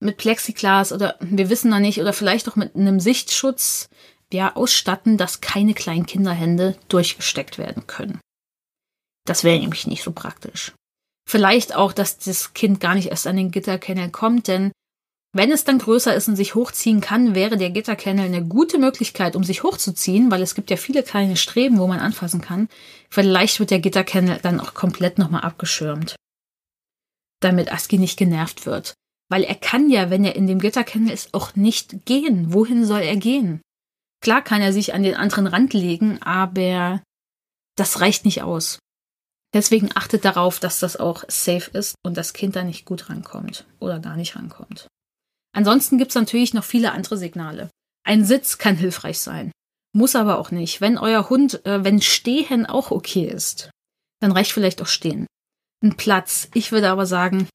[0.00, 3.88] mit Plexiglas oder wir wissen noch nicht, oder vielleicht auch mit einem Sichtschutz
[4.32, 8.20] ja, ausstatten, dass keine kleinen Kinderhände durchgesteckt werden können.
[9.26, 10.72] Das wäre nämlich nicht so praktisch.
[11.28, 14.72] Vielleicht auch, dass das Kind gar nicht erst an den Gitterkennel kommt, denn
[15.36, 19.34] wenn es dann größer ist und sich hochziehen kann, wäre der Gitterkennel eine gute Möglichkeit,
[19.34, 22.68] um sich hochzuziehen, weil es gibt ja viele kleine Streben, wo man anfassen kann.
[23.10, 26.14] Vielleicht wird der Gitterkennel dann auch komplett nochmal abgeschirmt,
[27.40, 28.94] damit Aski nicht genervt wird.
[29.28, 32.52] Weil er kann ja, wenn er in dem Gitterkennel ist, auch nicht gehen.
[32.52, 33.60] Wohin soll er gehen?
[34.20, 37.02] Klar kann er sich an den anderen Rand legen, aber
[37.76, 38.78] das reicht nicht aus.
[39.54, 43.64] Deswegen achtet darauf, dass das auch safe ist und das Kind da nicht gut rankommt
[43.78, 44.88] oder gar nicht rankommt.
[45.54, 47.70] Ansonsten gibt's natürlich noch viele andere Signale.
[48.04, 49.52] Ein Sitz kann hilfreich sein,
[49.94, 50.80] muss aber auch nicht.
[50.80, 53.70] Wenn euer Hund, äh, wenn Stehen auch okay ist,
[54.20, 55.26] dann reicht vielleicht auch Stehen.
[55.82, 56.48] Ein Platz.
[56.54, 57.48] Ich würde aber sagen,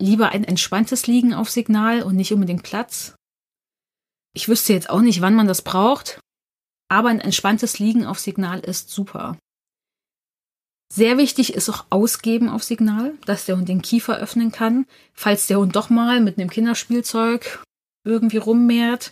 [0.00, 3.14] lieber ein entspanntes Liegen auf Signal und nicht unbedingt Platz.
[4.34, 6.18] Ich wüsste jetzt auch nicht, wann man das braucht,
[6.88, 9.36] aber ein entspanntes Liegen auf Signal ist super.
[10.92, 15.46] Sehr wichtig ist auch Ausgeben auf Signal, dass der Hund den Kiefer öffnen kann, falls
[15.46, 17.62] der Hund doch mal mit einem Kinderspielzeug
[18.04, 19.10] irgendwie rummehrt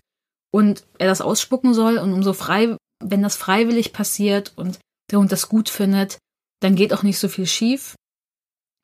[0.53, 4.79] und er das ausspucken soll und umso frei, wenn das freiwillig passiert und
[5.11, 6.19] der Hund das gut findet,
[6.61, 7.97] dann geht auch nicht so viel schief.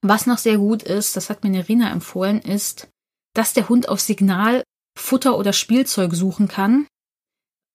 [0.03, 2.89] Was noch sehr gut ist, das hat mir Nerina empfohlen, ist,
[3.35, 4.65] dass der Hund auf Signal
[4.99, 6.89] Futter oder Spielzeug suchen kann,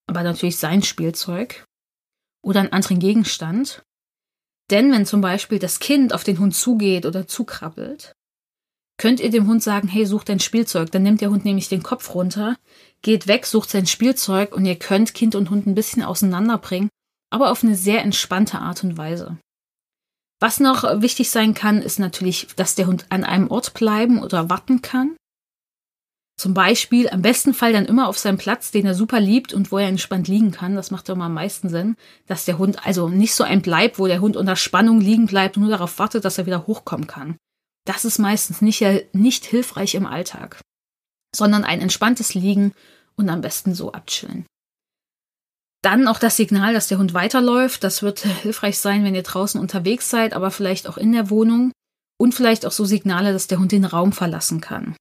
[0.08, 1.64] aber natürlich sein Spielzeug
[2.44, 3.82] oder einen anderen Gegenstand
[4.72, 8.16] denn wenn zum Beispiel das Kind auf den Hund zugeht oder zukrabbelt,
[8.98, 10.92] könnt ihr dem Hund sagen, hey, such dein Spielzeug.
[10.92, 12.56] Dann nimmt der Hund nämlich den Kopf runter,
[13.02, 16.90] geht weg, sucht sein Spielzeug und ihr könnt Kind und Hund ein bisschen auseinanderbringen,
[17.30, 19.38] aber auf eine sehr entspannte Art und Weise.
[20.40, 24.50] Was noch wichtig sein kann, ist natürlich, dass der Hund an einem Ort bleiben oder
[24.50, 25.16] warten kann.
[26.38, 29.72] Zum Beispiel am besten Fall dann immer auf seinem Platz, den er super liebt und
[29.72, 30.76] wo er entspannt liegen kann.
[30.76, 31.96] Das macht doch mal am meisten Sinn,
[32.28, 35.56] dass der Hund also nicht so ein bleibt, wo der Hund unter Spannung liegen bleibt
[35.56, 37.38] und nur darauf wartet, dass er wieder hochkommen kann.
[37.86, 38.84] Das ist meistens nicht,
[39.14, 40.60] nicht hilfreich im Alltag,
[41.34, 42.74] sondern ein entspanntes Liegen
[43.16, 44.46] und am besten so abchillen.
[45.84, 47.84] Dann auch das Signal, dass der Hund weiterläuft.
[47.84, 51.72] Das wird hilfreich sein, wenn ihr draußen unterwegs seid, aber vielleicht auch in der Wohnung.
[52.18, 54.96] Und vielleicht auch so Signale, dass der Hund den Raum verlassen kann.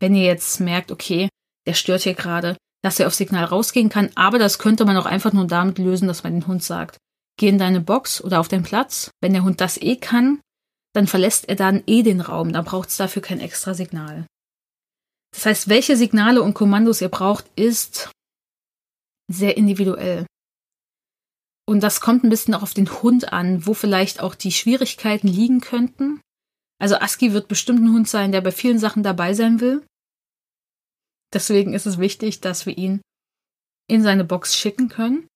[0.00, 1.28] Wenn ihr jetzt merkt, okay,
[1.66, 5.06] der stört hier gerade, dass er auf Signal rausgehen kann, aber das könnte man auch
[5.06, 6.96] einfach nur damit lösen, dass man den Hund sagt,
[7.38, 9.10] geh in deine Box oder auf den Platz.
[9.20, 10.40] Wenn der Hund das eh kann,
[10.94, 14.26] dann verlässt er dann eh den Raum, dann braucht es dafür kein extra Signal.
[15.32, 18.10] Das heißt, welche Signale und Kommandos ihr braucht, ist
[19.30, 20.26] sehr individuell.
[21.68, 25.28] Und das kommt ein bisschen auch auf den Hund an, wo vielleicht auch die Schwierigkeiten
[25.28, 26.20] liegen könnten.
[26.80, 29.84] Also Aski wird bestimmt ein Hund sein, der bei vielen Sachen dabei sein will.
[31.32, 33.00] Deswegen ist es wichtig, dass wir ihn
[33.88, 35.28] in seine Box schicken können.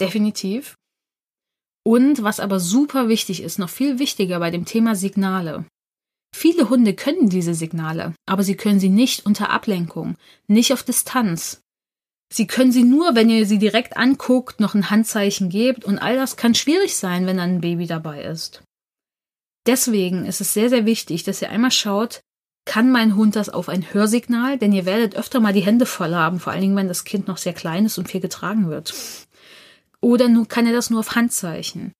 [0.00, 0.74] Definitiv.
[1.86, 5.64] Und was aber super wichtig ist, noch viel wichtiger bei dem Thema Signale.
[6.34, 10.16] Viele Hunde können diese Signale, aber sie können sie nicht unter Ablenkung,
[10.48, 11.60] nicht auf Distanz.
[12.30, 16.16] Sie können sie nur, wenn ihr sie direkt anguckt, noch ein Handzeichen gebt und all
[16.16, 18.64] das kann schwierig sein, wenn dann ein Baby dabei ist.
[19.66, 22.20] Deswegen ist es sehr, sehr wichtig, dass ihr einmal schaut,
[22.66, 24.58] kann mein Hund das auf ein Hörsignal?
[24.58, 27.28] Denn ihr werdet öfter mal die Hände voll haben, vor allen Dingen, wenn das Kind
[27.28, 28.94] noch sehr klein ist und viel getragen wird.
[30.00, 31.92] Oder nur, kann er das nur auf Handzeichen?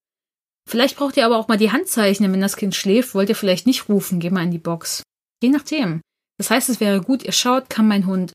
[0.69, 3.67] Vielleicht braucht ihr aber auch mal die Handzeichen, wenn das Kind schläft, wollt ihr vielleicht
[3.67, 5.03] nicht rufen, geh mal in die Box.
[5.43, 6.01] Je nachdem.
[6.39, 8.33] Das heißt, es wäre gut, ihr schaut, kann mein Hund,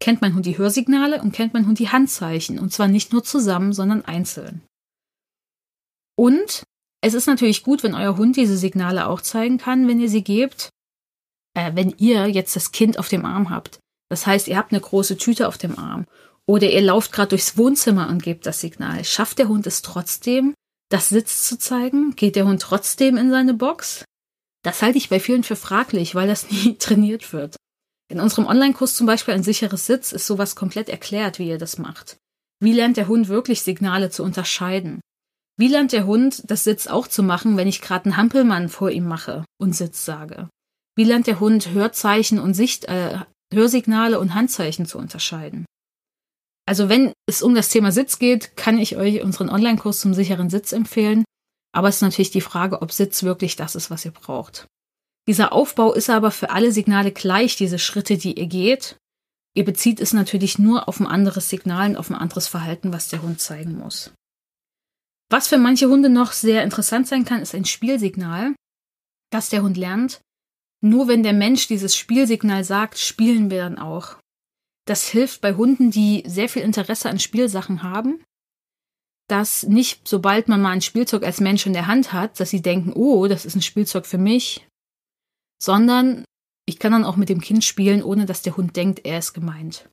[0.00, 2.58] kennt mein Hund die Hörsignale und kennt mein Hund die Handzeichen.
[2.60, 4.62] Und zwar nicht nur zusammen, sondern einzeln.
[6.16, 6.62] Und
[7.02, 10.24] es ist natürlich gut, wenn euer Hund diese Signale auch zeigen kann, wenn ihr sie
[10.24, 10.70] gebt
[11.54, 13.78] äh, wenn ihr jetzt das Kind auf dem Arm habt.
[14.08, 16.06] Das heißt, ihr habt eine große Tüte auf dem Arm
[16.46, 19.04] oder ihr lauft gerade durchs Wohnzimmer und gebt das Signal.
[19.04, 20.54] Schafft der Hund es trotzdem,
[20.90, 22.14] das Sitz zu zeigen?
[22.16, 24.04] Geht der Hund trotzdem in seine Box?
[24.62, 27.56] Das halte ich bei vielen für fraglich, weil das nie trainiert wird.
[28.08, 31.78] In unserem Online-Kurs zum Beispiel ein sicheres Sitz ist sowas komplett erklärt, wie ihr das
[31.78, 32.18] macht.
[32.60, 35.00] Wie lernt der Hund wirklich Signale zu unterscheiden?
[35.58, 38.90] Wie lernt der Hund, das Sitz auch zu machen, wenn ich gerade einen Hampelmann vor
[38.90, 40.48] ihm mache und Sitz sage?
[40.96, 43.20] Wie lernt der Hund Hörzeichen und Sicht, äh,
[43.52, 45.66] Hörsignale und Handzeichen zu unterscheiden?
[46.66, 50.48] Also wenn es um das Thema Sitz geht, kann ich euch unseren Online-Kurs zum sicheren
[50.48, 51.24] Sitz empfehlen.
[51.74, 54.66] Aber es ist natürlich die Frage, ob Sitz wirklich das ist, was ihr braucht.
[55.26, 58.96] Dieser Aufbau ist aber für alle Signale gleich, diese Schritte, die ihr geht.
[59.54, 63.08] Ihr bezieht es natürlich nur auf ein anderes Signal und auf ein anderes Verhalten, was
[63.08, 64.12] der Hund zeigen muss.
[65.32, 68.54] Was für manche Hunde noch sehr interessant sein kann, ist ein Spielsignal,
[69.30, 70.20] dass der Hund lernt.
[70.84, 74.18] Nur wenn der Mensch dieses Spielsignal sagt, spielen wir dann auch.
[74.86, 78.22] Das hilft bei Hunden, die sehr viel Interesse an Spielsachen haben,
[79.26, 82.60] dass nicht, sobald man mal ein Spielzeug als Mensch in der Hand hat, dass sie
[82.60, 84.68] denken, oh, das ist ein Spielzeug für mich,
[85.62, 86.26] sondern
[86.66, 89.32] ich kann dann auch mit dem Kind spielen, ohne dass der Hund denkt, er ist
[89.32, 89.88] gemeint.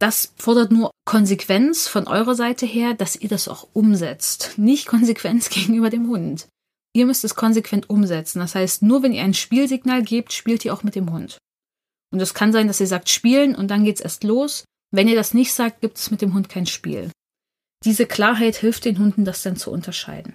[0.00, 4.52] Das fordert nur Konsequenz von eurer Seite her, dass ihr das auch umsetzt.
[4.56, 6.46] Nicht Konsequenz gegenüber dem Hund.
[6.94, 8.38] Ihr müsst es konsequent umsetzen.
[8.38, 11.38] Das heißt, nur wenn ihr ein Spielsignal gebt, spielt ihr auch mit dem Hund.
[12.10, 14.64] Und es kann sein, dass ihr sagt spielen und dann geht's erst los.
[14.90, 17.10] Wenn ihr das nicht sagt, gibt es mit dem Hund kein Spiel.
[17.84, 20.34] Diese Klarheit hilft den Hunden, das dann zu unterscheiden.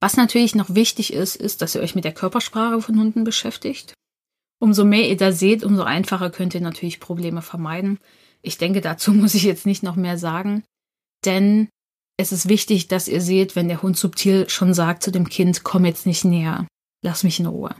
[0.00, 3.94] Was natürlich noch wichtig ist, ist, dass ihr euch mit der Körpersprache von Hunden beschäftigt.
[4.60, 7.98] Umso mehr ihr da seht, umso einfacher könnt ihr natürlich Probleme vermeiden.
[8.42, 10.64] Ich denke, dazu muss ich jetzt nicht noch mehr sagen,
[11.24, 11.68] denn
[12.20, 15.62] es ist wichtig, dass ihr seht, wenn der Hund subtil schon sagt zu dem Kind,
[15.62, 16.66] komm jetzt nicht näher,
[17.04, 17.74] lass mich in Ruhe.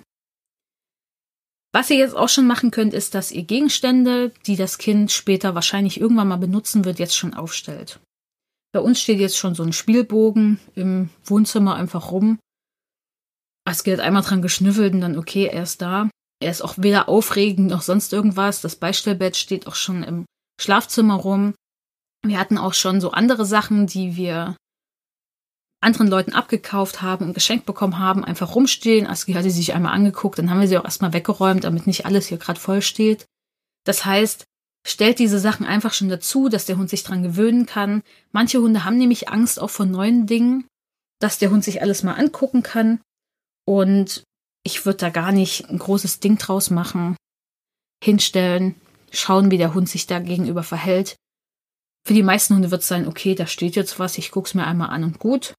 [1.73, 5.55] Was ihr jetzt auch schon machen könnt, ist, dass ihr Gegenstände, die das Kind später
[5.55, 8.01] wahrscheinlich irgendwann mal benutzen wird, jetzt schon aufstellt.
[8.73, 12.39] Bei uns steht jetzt schon so ein Spielbogen im Wohnzimmer einfach rum.
[13.69, 16.09] Es geht einmal dran geschnüffelt und dann okay, er ist da.
[16.41, 18.61] Er ist auch weder aufregend noch sonst irgendwas.
[18.61, 20.25] Das Beistellbett steht auch schon im
[20.61, 21.55] Schlafzimmer rum.
[22.25, 24.57] Wir hatten auch schon so andere Sachen, die wir
[25.81, 29.07] anderen Leuten abgekauft haben und geschenkt bekommen haben, einfach rumstehen.
[29.07, 32.27] Aski hatte sich einmal angeguckt, dann haben wir sie auch erstmal weggeräumt, damit nicht alles
[32.27, 33.27] hier gerade voll steht.
[33.85, 34.45] Das heißt,
[34.87, 38.03] stellt diese Sachen einfach schon dazu, dass der Hund sich dran gewöhnen kann.
[38.33, 40.67] Manche Hunde haben nämlich Angst auch vor neuen Dingen,
[41.21, 43.01] dass der Hund sich alles mal angucken kann.
[43.65, 44.25] Und
[44.65, 47.17] ich würde da gar nicht ein großes Ding draus machen.
[48.03, 48.75] Hinstellen,
[49.11, 51.17] schauen, wie der Hund sich da gegenüber verhält.
[52.07, 54.67] Für die meisten Hunde wird es sein, okay, da steht jetzt was, ich guck's mir
[54.67, 55.55] einmal an und gut.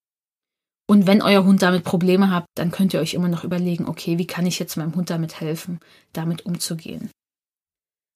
[0.88, 4.18] Und wenn euer Hund damit Probleme habt, dann könnt ihr euch immer noch überlegen, okay,
[4.18, 5.80] wie kann ich jetzt meinem Hund damit helfen,
[6.14, 7.12] damit umzugehen.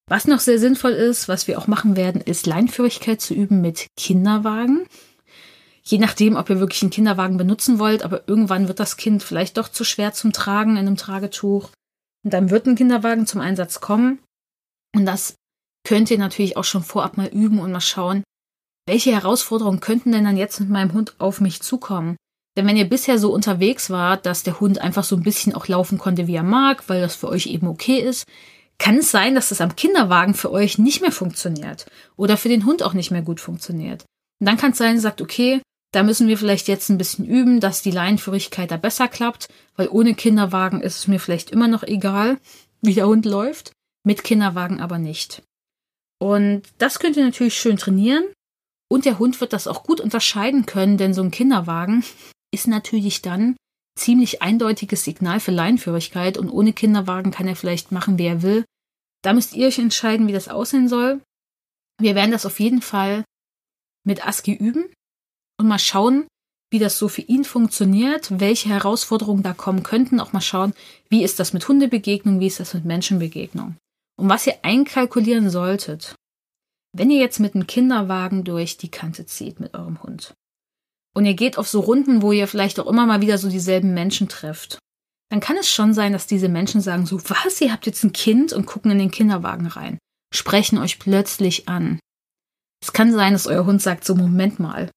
[0.09, 3.87] Was noch sehr sinnvoll ist, was wir auch machen werden, ist Leinführigkeit zu üben mit
[3.95, 4.87] Kinderwagen.
[5.85, 9.57] Je nachdem, ob ihr wirklich einen Kinderwagen benutzen wollt, aber irgendwann wird das Kind vielleicht
[9.57, 11.69] doch zu schwer zum Tragen in einem Tragetuch.
[12.23, 14.19] Und dann wird ein Kinderwagen zum Einsatz kommen.
[14.95, 15.35] Und das
[15.85, 18.23] könnt ihr natürlich auch schon vorab mal üben und mal schauen,
[18.87, 22.15] welche Herausforderungen könnten denn dann jetzt mit meinem Hund auf mich zukommen?
[22.55, 25.67] Denn wenn ihr bisher so unterwegs wart, dass der Hund einfach so ein bisschen auch
[25.67, 28.25] laufen konnte, wie er mag, weil das für euch eben okay ist,
[28.77, 32.65] kann es sein, dass das am Kinderwagen für euch nicht mehr funktioniert oder für den
[32.65, 34.03] Hund auch nicht mehr gut funktioniert.
[34.39, 35.61] Und dann kann es sein, sagt, okay,
[35.93, 39.87] da müssen wir vielleicht jetzt ein bisschen üben, dass die Leinenführigkeit da besser klappt, weil
[39.87, 42.39] ohne Kinderwagen ist es mir vielleicht immer noch egal,
[42.81, 43.73] wie der Hund läuft,
[44.03, 45.43] mit Kinderwagen aber nicht.
[46.19, 48.25] Und das könnt ihr natürlich schön trainieren
[48.89, 52.03] und der Hund wird das auch gut unterscheiden können, denn so ein Kinderwagen
[52.51, 53.55] ist natürlich dann
[53.95, 58.65] ziemlich eindeutiges Signal für Leinenführigkeit und ohne Kinderwagen kann er vielleicht machen, wie er will.
[59.21, 61.21] Da müsst ihr euch entscheiden, wie das aussehen soll.
[62.01, 63.23] Wir werden das auf jeden Fall
[64.03, 64.85] mit ASCII üben
[65.57, 66.27] und mal schauen,
[66.71, 70.73] wie das so für ihn funktioniert, welche Herausforderungen da kommen könnten, auch mal schauen,
[71.09, 73.75] wie ist das mit Hundebegegnung, wie ist das mit Menschenbegegnung.
[74.19, 76.15] Und was ihr einkalkulieren solltet,
[76.91, 80.33] wenn ihr jetzt mit einem Kinderwagen durch die Kante zieht mit eurem Hund,
[81.15, 83.93] und ihr geht auf so Runden, wo ihr vielleicht auch immer mal wieder so dieselben
[83.93, 84.79] Menschen trefft,
[85.29, 88.13] dann kann es schon sein, dass diese Menschen sagen so, was, ihr habt jetzt ein
[88.13, 89.99] Kind und gucken in den Kinderwagen rein,
[90.33, 91.99] sprechen euch plötzlich an.
[92.83, 94.89] Es kann sein, dass euer Hund sagt so, Moment mal,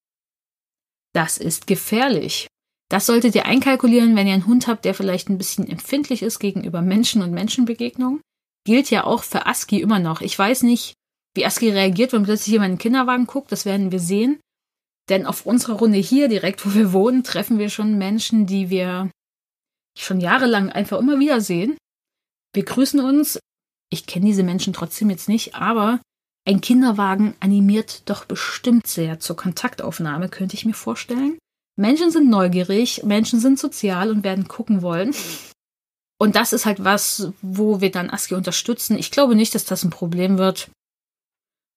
[1.17, 2.47] das ist gefährlich.
[2.91, 6.39] Das solltet ihr einkalkulieren, wenn ihr einen Hund habt, der vielleicht ein bisschen empfindlich ist
[6.39, 8.21] gegenüber Menschen und Menschenbegegnungen.
[8.65, 10.21] Gilt ja auch für Aski immer noch.
[10.21, 10.93] Ich weiß nicht,
[11.35, 13.51] wie Aski reagiert, wenn plötzlich jemand in den Kinderwagen guckt.
[13.51, 14.39] Das werden wir sehen.
[15.09, 19.11] Denn auf unserer Runde hier, direkt wo wir wohnen, treffen wir schon Menschen, die wir
[19.99, 21.79] schon jahrelang einfach immer wieder sehen.
[22.53, 23.39] Wir grüßen uns.
[23.91, 26.01] Ich kenne diese Menschen trotzdem jetzt nicht, aber
[26.47, 31.39] ein Kinderwagen animiert doch bestimmt sehr zur Kontaktaufnahme, könnte ich mir vorstellen.
[31.77, 35.15] Menschen sind neugierig, Menschen sind sozial und werden gucken wollen.
[36.19, 38.97] Und das ist halt was, wo wir dann ASCII unterstützen.
[38.97, 40.71] Ich glaube nicht, dass das ein Problem wird.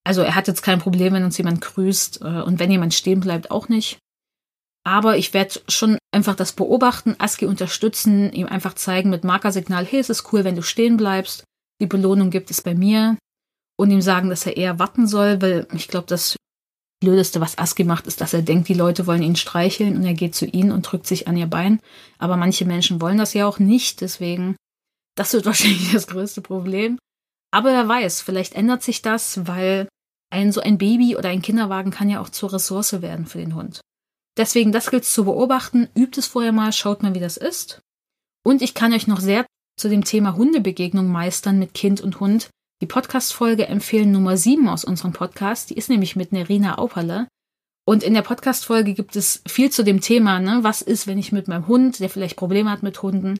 [0.06, 3.20] Also er hat jetzt kein Problem, wenn uns jemand grüßt äh, und wenn jemand stehen
[3.20, 4.00] bleibt, auch nicht.
[4.86, 10.00] Aber ich werde schon einfach das beobachten, ASCII unterstützen, ihm einfach zeigen mit Markersignal, hey,
[10.00, 11.44] es ist cool, wenn du stehen bleibst.
[11.82, 13.18] Die Belohnung gibt es bei mir.
[13.80, 16.36] Und ihm sagen, dass er eher warten soll, weil ich glaube, das
[17.00, 20.16] Blödeste, was ASCII macht, ist, dass er denkt, die Leute wollen ihn streicheln und er
[20.16, 21.80] geht zu ihnen und drückt sich an ihr Bein.
[22.18, 24.58] Aber manche Menschen wollen das ja auch nicht, deswegen,
[25.16, 27.00] das wird wahrscheinlich das größte Problem.
[27.52, 29.88] Aber wer weiß, vielleicht ändert sich das, weil
[30.30, 33.56] ein so ein Baby oder ein Kinderwagen kann ja auch zur Ressource werden für den
[33.56, 33.80] Hund.
[34.36, 35.88] Deswegen, das gilt zu beobachten.
[35.96, 37.80] Übt es vorher mal, schaut mal, wie das ist.
[38.44, 39.46] Und ich kann euch noch sehr
[39.80, 42.50] zu dem Thema Hundebegegnung meistern mit Kind und Hund
[42.82, 45.70] die Podcast-Folge empfehlen Nummer 7 aus unserem Podcast.
[45.70, 47.28] Die ist nämlich mit Nerina Auperle.
[47.86, 50.60] Und in der Podcast-Folge gibt es viel zu dem Thema, ne?
[50.62, 53.38] Was ist, wenn ich mit meinem Hund, der vielleicht Probleme hat mit Hunden,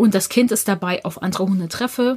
[0.00, 2.16] und das Kind ist dabei, auf andere Hunde treffe.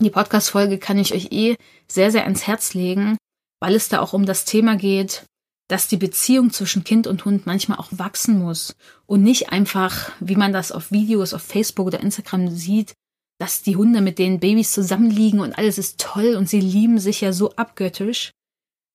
[0.00, 1.56] Die Podcast-Folge kann ich euch eh
[1.88, 3.18] sehr, sehr ans Herz legen,
[3.60, 5.26] weil es da auch um das Thema geht,
[5.68, 8.74] dass die Beziehung zwischen Kind und Hund manchmal auch wachsen muss
[9.06, 12.94] und nicht einfach, wie man das auf Videos auf Facebook oder Instagram sieht,
[13.40, 17.22] dass die Hunde mit den Babys zusammenliegen und alles ist toll und sie lieben sich
[17.22, 18.32] ja so abgöttisch,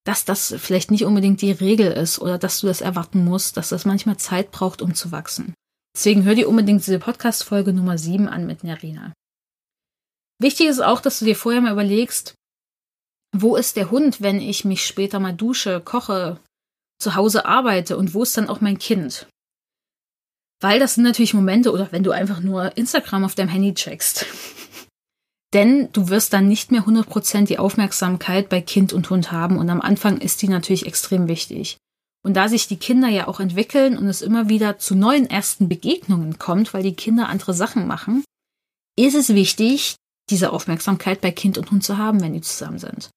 [0.06, 3.70] dass das vielleicht nicht unbedingt die Regel ist oder dass du das erwarten musst, dass
[3.70, 5.56] das manchmal Zeit braucht, um zu wachsen.
[5.96, 9.14] Deswegen hör dir unbedingt diese Podcast-Folge Nummer 7 an mit Nerina.
[10.39, 12.36] Wichtig ist auch, dass du dir vorher mal überlegst,
[13.36, 16.39] wo ist der Hund, wenn ich mich später mal dusche, koche,
[17.02, 19.28] zu Hause arbeite und wo ist dann auch mein Kind?
[20.66, 24.26] Weil das sind natürlich Momente oder wenn du einfach nur Instagram auf deinem Handy checkst.
[25.53, 29.70] Denn du wirst dann nicht mehr 100% die Aufmerksamkeit bei Kind und Hund haben und
[29.70, 31.78] am Anfang ist die natürlich extrem wichtig.
[32.24, 35.70] Und da sich die Kinder ja auch entwickeln und es immer wieder zu neuen ersten
[35.70, 38.24] Begegnungen kommt, weil die Kinder andere Sachen machen,
[38.97, 39.97] ist es wichtig,
[40.32, 43.11] diese Aufmerksamkeit bei Kind und Hund zu haben, wenn die zusammen sind.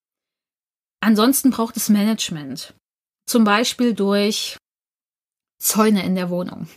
[1.00, 2.74] Ansonsten braucht es Management.
[3.26, 4.58] Zum Beispiel durch
[5.58, 6.68] Zäune in der Wohnung.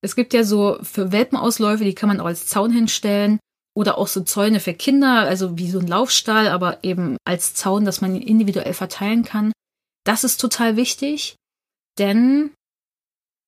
[0.00, 3.38] Es gibt ja so für Welpenausläufe, die kann man auch als Zaun hinstellen
[3.76, 7.84] oder auch so Zäune für Kinder, also wie so ein Laufstall, aber eben als Zaun,
[7.84, 9.52] dass man ihn individuell verteilen kann.
[10.04, 11.36] Das ist total wichtig,
[11.98, 12.52] denn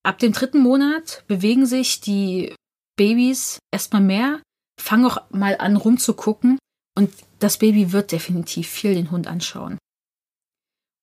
[0.05, 2.55] ab dem dritten Monat bewegen sich die
[2.97, 4.43] Babys erstmal mehr,
[4.81, 6.59] fangen auch mal an rumzugucken
[6.97, 9.79] und das Baby wird definitiv viel den Hund anschauen.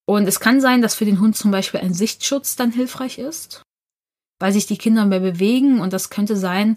[0.06, 3.64] Und es kann sein, dass für den Hund zum Beispiel ein Sichtschutz dann hilfreich ist
[4.40, 6.76] weil sich die Kinder mehr bewegen und das könnte sein,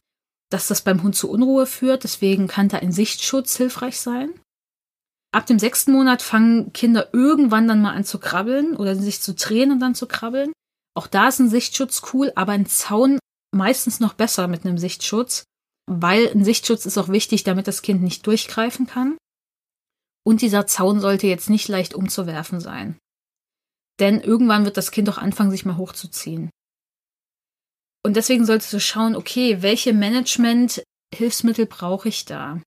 [0.50, 2.04] dass das beim Hund zu Unruhe führt.
[2.04, 4.32] Deswegen kann da ein Sichtschutz hilfreich sein.
[5.32, 9.34] Ab dem sechsten Monat fangen Kinder irgendwann dann mal an zu krabbeln oder sich zu
[9.34, 10.52] drehen und dann zu krabbeln.
[10.96, 13.18] Auch da ist ein Sichtschutz cool, aber ein Zaun
[13.54, 15.44] meistens noch besser mit einem Sichtschutz,
[15.86, 19.16] weil ein Sichtschutz ist auch wichtig, damit das Kind nicht durchgreifen kann.
[20.26, 22.98] Und dieser Zaun sollte jetzt nicht leicht umzuwerfen sein.
[24.00, 26.50] Denn irgendwann wird das Kind auch anfangen, sich mal hochzuziehen.
[28.02, 32.62] Und deswegen solltest du schauen, okay, welche Management-Hilfsmittel brauche ich da?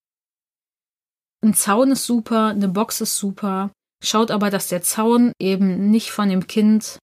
[1.44, 3.72] Ein Zaun ist super, eine Box ist super.
[4.04, 7.00] Schaut aber, dass der Zaun eben nicht von dem Kind,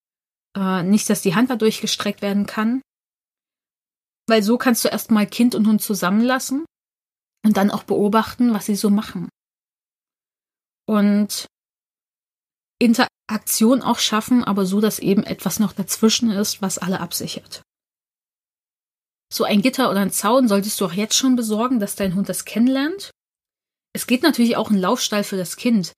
[0.57, 2.83] äh, nicht, dass die Hand dadurch gestreckt werden kann.
[4.29, 6.65] Weil so kannst du erstmal Kind und Hund zusammenlassen
[7.45, 9.29] und dann auch beobachten, was sie so machen.
[10.87, 11.47] Und
[12.81, 17.63] Interaktion auch schaffen, aber so, dass eben etwas noch dazwischen ist, was alle absichert.
[19.33, 22.29] So ein Gitter oder ein Zaun solltest du auch jetzt schon besorgen, dass dein Hund
[22.29, 23.11] das kennenlernt.
[23.93, 25.93] Es geht natürlich auch ein Laufstall für das Kind.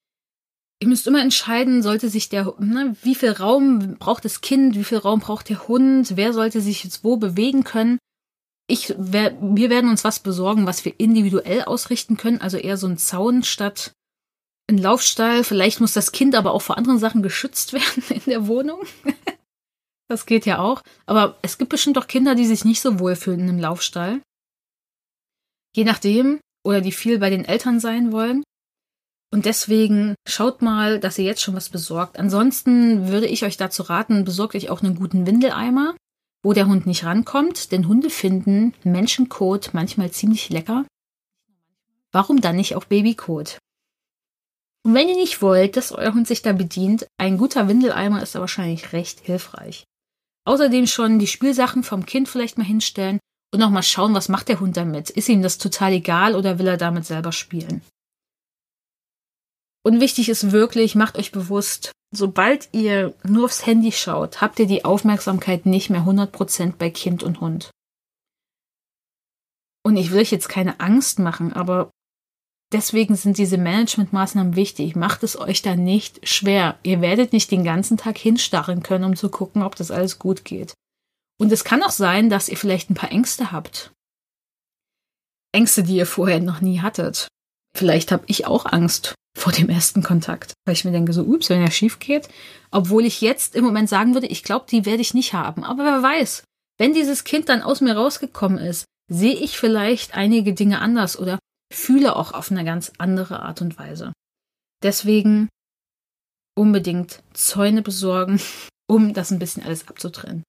[0.80, 4.84] Ihr müsst immer entscheiden, sollte sich der, ne, wie viel Raum braucht das Kind, wie
[4.84, 7.98] viel Raum braucht der Hund, wer sollte sich jetzt wo bewegen können.
[8.66, 12.86] Ich, wer, wir werden uns was besorgen, was wir individuell ausrichten können, also eher so
[12.86, 13.92] ein Zaun statt
[14.68, 15.44] ein Laufstall.
[15.44, 18.80] Vielleicht muss das Kind aber auch vor anderen Sachen geschützt werden in der Wohnung.
[20.12, 20.82] Das geht ja auch.
[21.06, 24.20] Aber es gibt bestimmt auch Kinder, die sich nicht so wohlfühlen in einem Laufstall.
[25.74, 28.44] Je nachdem, oder die viel bei den Eltern sein wollen.
[29.32, 32.18] Und deswegen schaut mal, dass ihr jetzt schon was besorgt.
[32.18, 35.96] Ansonsten würde ich euch dazu raten, besorgt euch auch einen guten Windeleimer,
[36.42, 40.84] wo der Hund nicht rankommt, denn Hunde finden Menschenkot manchmal ziemlich lecker.
[42.10, 43.56] Warum dann nicht auch Babykot?
[44.84, 48.34] Und wenn ihr nicht wollt, dass euer Hund sich da bedient, ein guter Windeleimer ist
[48.34, 49.84] da wahrscheinlich recht hilfreich.
[50.44, 53.20] Außerdem schon die Spielsachen vom Kind vielleicht mal hinstellen
[53.52, 55.10] und nochmal schauen, was macht der Hund damit.
[55.10, 57.82] Ist ihm das total egal oder will er damit selber spielen?
[59.84, 64.66] Und wichtig ist wirklich, macht euch bewusst, sobald ihr nur aufs Handy schaut, habt ihr
[64.66, 67.70] die Aufmerksamkeit nicht mehr 100% bei Kind und Hund.
[69.84, 71.90] Und ich will euch jetzt keine Angst machen, aber
[72.72, 74.96] Deswegen sind diese Managementmaßnahmen wichtig.
[74.96, 76.78] Macht es euch da nicht schwer.
[76.82, 80.44] Ihr werdet nicht den ganzen Tag hinstarren können, um zu gucken, ob das alles gut
[80.44, 80.72] geht.
[81.38, 83.92] Und es kann auch sein, dass ihr vielleicht ein paar Ängste habt.
[85.54, 87.28] Ängste, die ihr vorher noch nie hattet.
[87.76, 91.50] Vielleicht habe ich auch Angst vor dem ersten Kontakt, weil ich mir denke, so, ups,
[91.50, 92.28] wenn er schief geht.
[92.70, 95.64] Obwohl ich jetzt im Moment sagen würde, ich glaube, die werde ich nicht haben.
[95.64, 96.44] Aber wer weiß,
[96.78, 101.38] wenn dieses Kind dann aus mir rausgekommen ist, sehe ich vielleicht einige Dinge anders oder
[101.76, 104.12] fühle auch auf eine ganz andere Art und Weise.
[104.82, 105.48] Deswegen
[106.54, 108.40] unbedingt Zäune besorgen,
[108.88, 110.42] um das ein bisschen alles abzutrennen.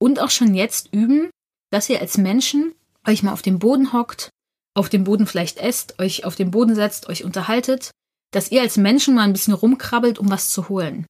[0.00, 1.30] Und auch schon jetzt üben,
[1.70, 2.72] dass ihr als Menschen
[3.06, 4.30] euch mal auf dem Boden hockt,
[4.74, 7.90] auf dem Boden vielleicht esst, euch auf den Boden setzt, euch unterhaltet,
[8.32, 11.06] dass ihr als Menschen mal ein bisschen rumkrabbelt, um was zu holen.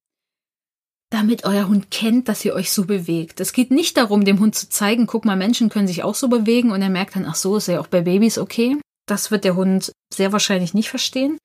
[1.11, 3.41] Damit euer Hund kennt, dass ihr euch so bewegt.
[3.41, 6.29] Es geht nicht darum, dem Hund zu zeigen, guck mal, Menschen können sich auch so
[6.29, 8.77] bewegen und er merkt dann, ach so, ist ja auch bei Babys okay.
[9.11, 11.37] Das wird der Hund sehr wahrscheinlich nicht verstehen.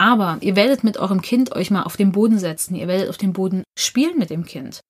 [0.00, 2.74] Aber ihr werdet mit eurem Kind euch mal auf den Boden setzen.
[2.74, 4.80] Ihr werdet auf dem Boden spielen mit dem Kind.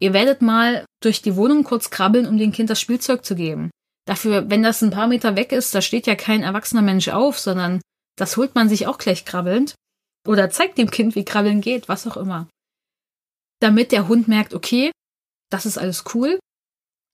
[0.00, 3.70] Ihr werdet mal durch die Wohnung kurz krabbeln, um dem Kind das Spielzeug zu geben.
[4.06, 7.40] Dafür, wenn das ein paar Meter weg ist, da steht ja kein erwachsener Mensch auf,
[7.40, 7.80] sondern
[8.16, 9.74] das holt man sich auch gleich krabbelnd.
[10.28, 12.46] Oder zeigt dem Kind, wie Krabbeln geht, was auch immer.
[13.60, 14.92] Damit der Hund merkt, okay,
[15.50, 16.38] das ist alles cool.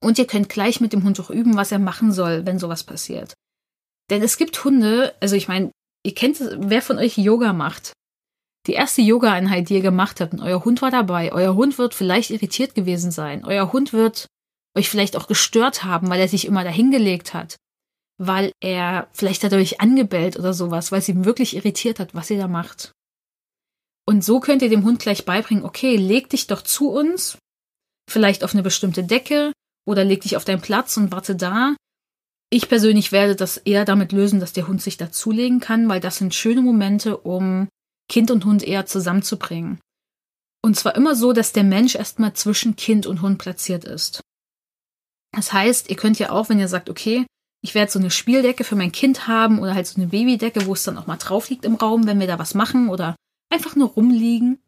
[0.05, 2.85] Und ihr könnt gleich mit dem Hund auch üben, was er machen soll, wenn sowas
[2.85, 3.33] passiert.
[4.11, 5.71] Denn es gibt Hunde, also ich meine,
[6.05, 7.93] ihr kennt wer von euch Yoga macht.
[8.67, 11.33] Die erste Yoga-Einheit, die ihr gemacht habt, und euer Hund war dabei.
[11.33, 13.45] Euer Hund wird vielleicht irritiert gewesen sein.
[13.45, 14.27] Euer Hund wird
[14.77, 17.57] euch vielleicht auch gestört haben, weil er sich immer dahingelegt hat.
[18.19, 22.39] Weil er vielleicht euch angebellt oder sowas, weil es ihm wirklich irritiert hat, was ihr
[22.39, 22.93] da macht.
[24.07, 27.39] Und so könnt ihr dem Hund gleich beibringen, okay, leg dich doch zu uns,
[28.11, 29.53] vielleicht auf eine bestimmte Decke
[29.87, 31.77] oder leg dich auf deinen Platz und warte da.
[32.53, 36.17] Ich persönlich werde das eher damit lösen, dass der Hund sich dazulegen kann, weil das
[36.17, 37.69] sind schöne Momente, um
[38.09, 39.79] Kind und Hund eher zusammenzubringen.
[40.63, 44.21] Und zwar immer so, dass der Mensch erstmal zwischen Kind und Hund platziert ist.
[45.33, 47.25] Das heißt, ihr könnt ja auch, wenn ihr sagt, okay,
[47.63, 50.73] ich werde so eine Spieldecke für mein Kind haben oder halt so eine Babydecke, wo
[50.73, 53.15] es dann auch mal drauf liegt im Raum, wenn wir da was machen oder
[53.49, 54.59] einfach nur rumliegen.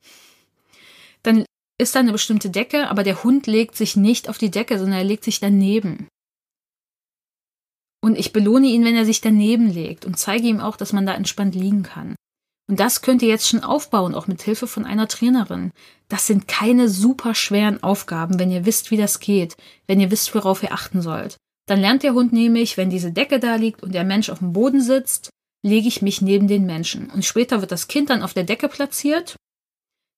[1.22, 1.44] Dann
[1.78, 4.98] ist da eine bestimmte Decke, aber der Hund legt sich nicht auf die Decke, sondern
[4.98, 6.06] er legt sich daneben.
[8.04, 11.06] Und ich belohne ihn, wenn er sich daneben legt und zeige ihm auch, dass man
[11.06, 12.16] da entspannt liegen kann.
[12.68, 15.72] Und das könnt ihr jetzt schon aufbauen, auch mit Hilfe von einer Trainerin.
[16.08, 20.34] Das sind keine super schweren Aufgaben, wenn ihr wisst, wie das geht, wenn ihr wisst,
[20.34, 21.36] worauf ihr achten sollt.
[21.66, 24.52] Dann lernt der Hund nämlich, wenn diese Decke da liegt und der Mensch auf dem
[24.52, 25.30] Boden sitzt,
[25.64, 27.10] lege ich mich neben den Menschen.
[27.10, 29.36] Und später wird das Kind dann auf der Decke platziert.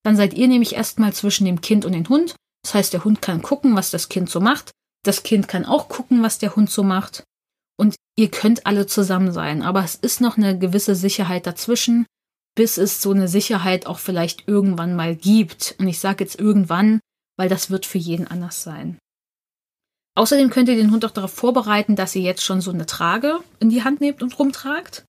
[0.03, 2.35] Dann seid ihr nämlich erstmal zwischen dem Kind und dem Hund.
[2.63, 4.71] Das heißt, der Hund kann gucken, was das Kind so macht.
[5.03, 7.23] Das Kind kann auch gucken, was der Hund so macht.
[7.77, 9.61] Und ihr könnt alle zusammen sein.
[9.61, 12.05] Aber es ist noch eine gewisse Sicherheit dazwischen,
[12.55, 15.75] bis es so eine Sicherheit auch vielleicht irgendwann mal gibt.
[15.79, 16.99] Und ich sage jetzt irgendwann,
[17.37, 18.97] weil das wird für jeden anders sein.
[20.17, 23.39] Außerdem könnt ihr den Hund auch darauf vorbereiten, dass ihr jetzt schon so eine Trage
[23.59, 25.03] in die Hand nehmt und rumtragt.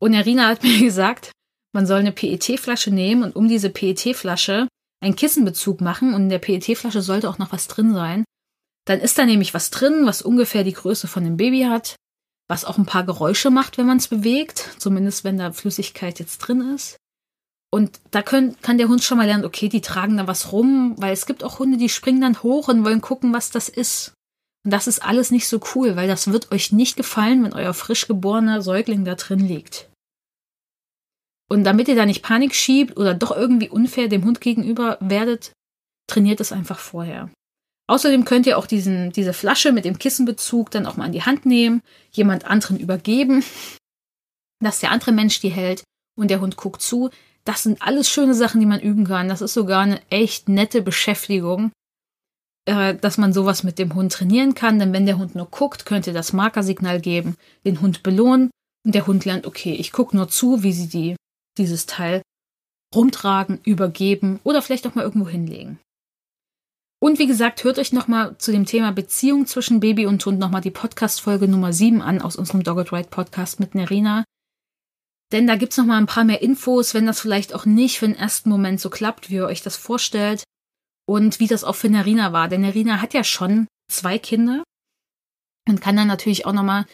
[0.00, 1.30] Und Irina hat mir gesagt,
[1.72, 4.66] man soll eine PET-Flasche nehmen und um diese PET-Flasche
[5.00, 8.24] einen Kissenbezug machen und in der PET-Flasche sollte auch noch was drin sein.
[8.84, 11.96] Dann ist da nämlich was drin, was ungefähr die Größe von dem Baby hat,
[12.48, 16.38] was auch ein paar Geräusche macht, wenn man es bewegt, zumindest wenn da Flüssigkeit jetzt
[16.38, 16.96] drin ist.
[17.70, 20.94] Und da können, kann der Hund schon mal lernen, okay, die tragen da was rum,
[20.98, 24.12] weil es gibt auch Hunde, die springen dann hoch und wollen gucken, was das ist.
[24.64, 27.72] Und das ist alles nicht so cool, weil das wird euch nicht gefallen, wenn euer
[27.72, 29.88] frisch geborener Säugling da drin liegt.
[31.48, 35.52] Und damit ihr da nicht Panik schiebt oder doch irgendwie unfair dem Hund gegenüber werdet,
[36.06, 37.30] trainiert es einfach vorher.
[37.92, 41.24] Außerdem könnt ihr auch diesen, diese Flasche mit dem Kissenbezug dann auch mal in die
[41.24, 43.44] Hand nehmen, jemand anderen übergeben,
[44.60, 45.84] dass der andere Mensch die hält
[46.18, 47.10] und der Hund guckt zu.
[47.44, 49.28] Das sind alles schöne Sachen, die man üben kann.
[49.28, 51.70] Das ist sogar eine echt nette Beschäftigung,
[52.64, 54.78] äh, dass man sowas mit dem Hund trainieren kann.
[54.78, 57.36] Denn wenn der Hund nur guckt, könnt ihr das Markersignal geben,
[57.66, 58.50] den Hund belohnen
[58.86, 61.14] und der Hund lernt, okay, ich gucke nur zu, wie sie die,
[61.58, 62.22] dieses Teil
[62.94, 65.78] rumtragen, übergeben oder vielleicht auch mal irgendwo hinlegen.
[67.02, 70.60] Und wie gesagt, hört euch nochmal zu dem Thema Beziehung zwischen Baby und Hund nochmal
[70.60, 74.22] die Podcast-Folge Nummer 7 an aus unserem Dogged Ride Podcast mit Nerina.
[75.32, 78.14] Denn da gibt's nochmal ein paar mehr Infos, wenn das vielleicht auch nicht für den
[78.14, 80.44] ersten Moment so klappt, wie ihr euch das vorstellt.
[81.04, 82.46] Und wie das auch für Nerina war.
[82.46, 84.62] Denn Nerina hat ja schon zwei Kinder
[85.68, 86.86] und kann dann natürlich auch nochmal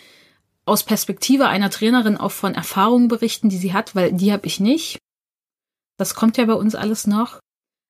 [0.65, 4.59] aus Perspektive einer Trainerin auch von Erfahrungen berichten, die sie hat, weil die habe ich
[4.59, 4.97] nicht.
[5.99, 7.41] Das kommt ja bei uns alles noch.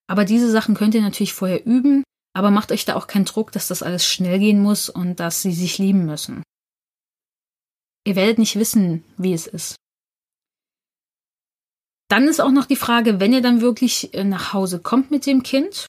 [0.09, 2.02] Aber diese Sachen könnt ihr natürlich vorher üben,
[2.34, 5.42] aber macht euch da auch keinen Druck, dass das alles schnell gehen muss und dass
[5.42, 6.42] sie sich lieben müssen.
[8.06, 9.76] Ihr werdet nicht wissen, wie es ist.
[12.09, 15.26] Dann ist auch noch die Frage, wenn ihr dann wirklich äh, nach Hause kommt mit
[15.26, 15.86] dem Kind,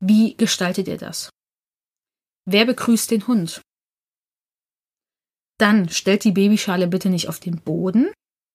[0.00, 1.30] wie gestaltet ihr das?
[2.46, 3.62] Wer begrüßt den Hund?
[5.58, 8.12] Dann stellt die Babyschale bitte nicht auf den Boden,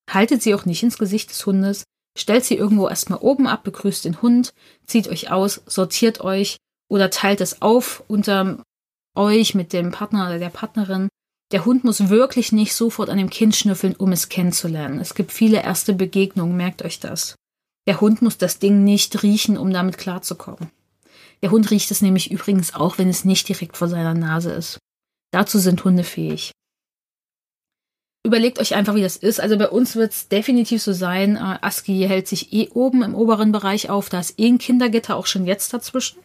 [0.09, 1.83] haltet sie auch nicht ins Gesicht des Hundes,
[2.17, 4.53] Stellt sie irgendwo erstmal oben ab, begrüßt den Hund,
[4.85, 6.57] zieht euch aus, sortiert euch
[6.89, 8.63] oder teilt es auf unter
[9.15, 11.09] euch mit dem Partner oder der Partnerin.
[11.51, 14.99] Der Hund muss wirklich nicht sofort an dem Kind schnüffeln, um es kennenzulernen.
[14.99, 17.35] Es gibt viele erste Begegnungen, merkt euch das.
[17.87, 20.69] Der Hund muss das Ding nicht riechen, um damit klarzukommen.
[21.41, 24.77] Der Hund riecht es nämlich übrigens auch, wenn es nicht direkt vor seiner Nase ist.
[25.31, 26.51] Dazu sind Hunde fähig.
[28.23, 29.39] Überlegt euch einfach, wie das ist.
[29.39, 33.15] Also bei uns wird es definitiv so sein, äh, Aski hält sich eh oben im
[33.15, 34.09] oberen Bereich auf.
[34.09, 36.19] Da ist eh ein Kindergitter auch schon jetzt dazwischen.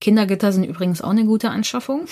[0.00, 2.06] Kindergitter sind übrigens auch eine gute Anschaffung.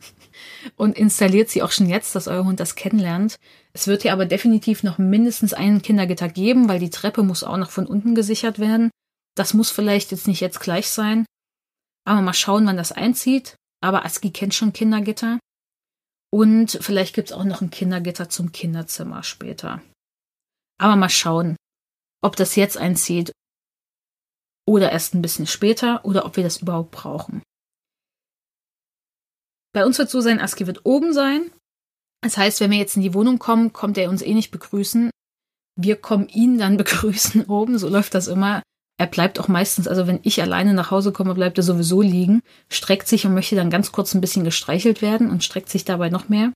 [0.76, 3.36] und installiert sie auch schon jetzt, dass euer Hund das kennenlernt.
[3.74, 7.56] Es wird hier aber definitiv noch mindestens ein Kindergitter geben, weil die Treppe muss auch
[7.58, 8.90] noch von unten gesichert werden.
[9.34, 11.26] Das muss vielleicht jetzt nicht jetzt gleich sein.
[12.04, 13.56] Aber mal schauen, wann das einzieht.
[13.82, 15.38] Aber Aski kennt schon Kindergitter.
[16.32, 19.82] Und vielleicht gibt's auch noch ein Kindergitter zum Kinderzimmer später.
[20.80, 21.56] Aber mal schauen,
[22.22, 23.32] ob das jetzt einzieht
[24.66, 27.42] oder erst ein bisschen später oder ob wir das überhaupt brauchen.
[29.74, 31.50] Bei uns wird so sein, Aski wird oben sein.
[32.22, 35.10] Das heißt, wenn wir jetzt in die Wohnung kommen, kommt er uns eh nicht begrüßen.
[35.76, 37.78] Wir kommen ihn dann begrüßen oben.
[37.78, 38.62] So läuft das immer.
[39.02, 42.40] Er bleibt auch meistens, also wenn ich alleine nach Hause komme, bleibt er sowieso liegen,
[42.68, 46.08] streckt sich und möchte dann ganz kurz ein bisschen gestreichelt werden und streckt sich dabei
[46.08, 46.52] noch mehr.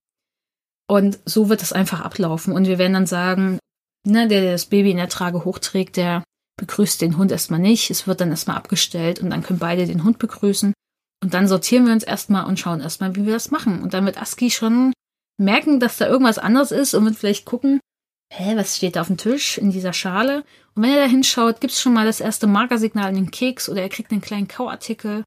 [0.89, 2.55] Und so wird es einfach ablaufen.
[2.55, 3.59] Und wir werden dann sagen,
[4.07, 6.23] ne, der, der das Baby in der Trage hochträgt, der
[6.57, 7.91] begrüßt den Hund erstmal nicht.
[7.91, 10.73] Es wird dann erstmal abgestellt und dann können beide den Hund begrüßen.
[11.25, 13.83] Und dann sortieren wir uns erstmal und schauen erstmal, wie wir das machen.
[13.83, 14.93] Und dann wird Aski schon
[15.37, 17.81] merken, dass da irgendwas anderes ist und wird vielleicht gucken,
[18.33, 20.45] hä, was steht da auf dem Tisch in dieser Schale?
[20.75, 23.83] Und wenn er da hinschaut, gibt's schon mal das erste Markersignal in den Keks oder
[23.83, 25.25] er kriegt einen kleinen Kauartikel.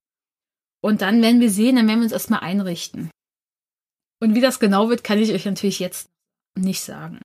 [0.82, 3.10] Und dann werden wir sehen, dann werden wir uns erstmal einrichten.
[4.22, 6.10] Und wie das genau wird, kann ich euch natürlich jetzt
[6.58, 7.20] nicht sagen.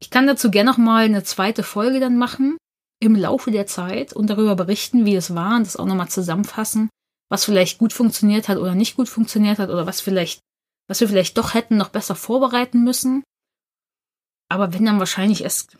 [0.00, 2.56] Ich kann dazu gerne noch mal eine zweite Folge dann machen
[3.00, 6.88] im Laufe der Zeit und darüber berichten, wie es war und das auch nochmal zusammenfassen,
[7.28, 10.40] was vielleicht gut funktioniert hat oder nicht gut funktioniert hat oder was vielleicht,
[10.88, 13.22] was wir vielleicht doch hätten noch besser vorbereiten müssen.
[14.48, 15.76] Aber wenn dann wahrscheinlich erst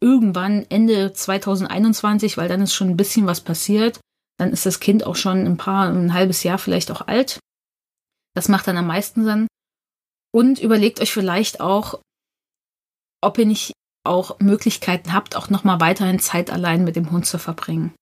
[0.00, 4.00] irgendwann Ende 2021, weil dann ist schon ein bisschen was passiert,
[4.38, 7.38] dann ist das Kind auch schon ein paar, ein halbes Jahr vielleicht auch alt.
[8.34, 9.46] Das macht dann am meisten Sinn.
[10.32, 12.00] Und überlegt euch vielleicht auch,
[13.20, 13.72] ob ihr nicht
[14.04, 17.94] auch Möglichkeiten habt, auch nochmal weiterhin Zeit allein mit dem Hund zu verbringen.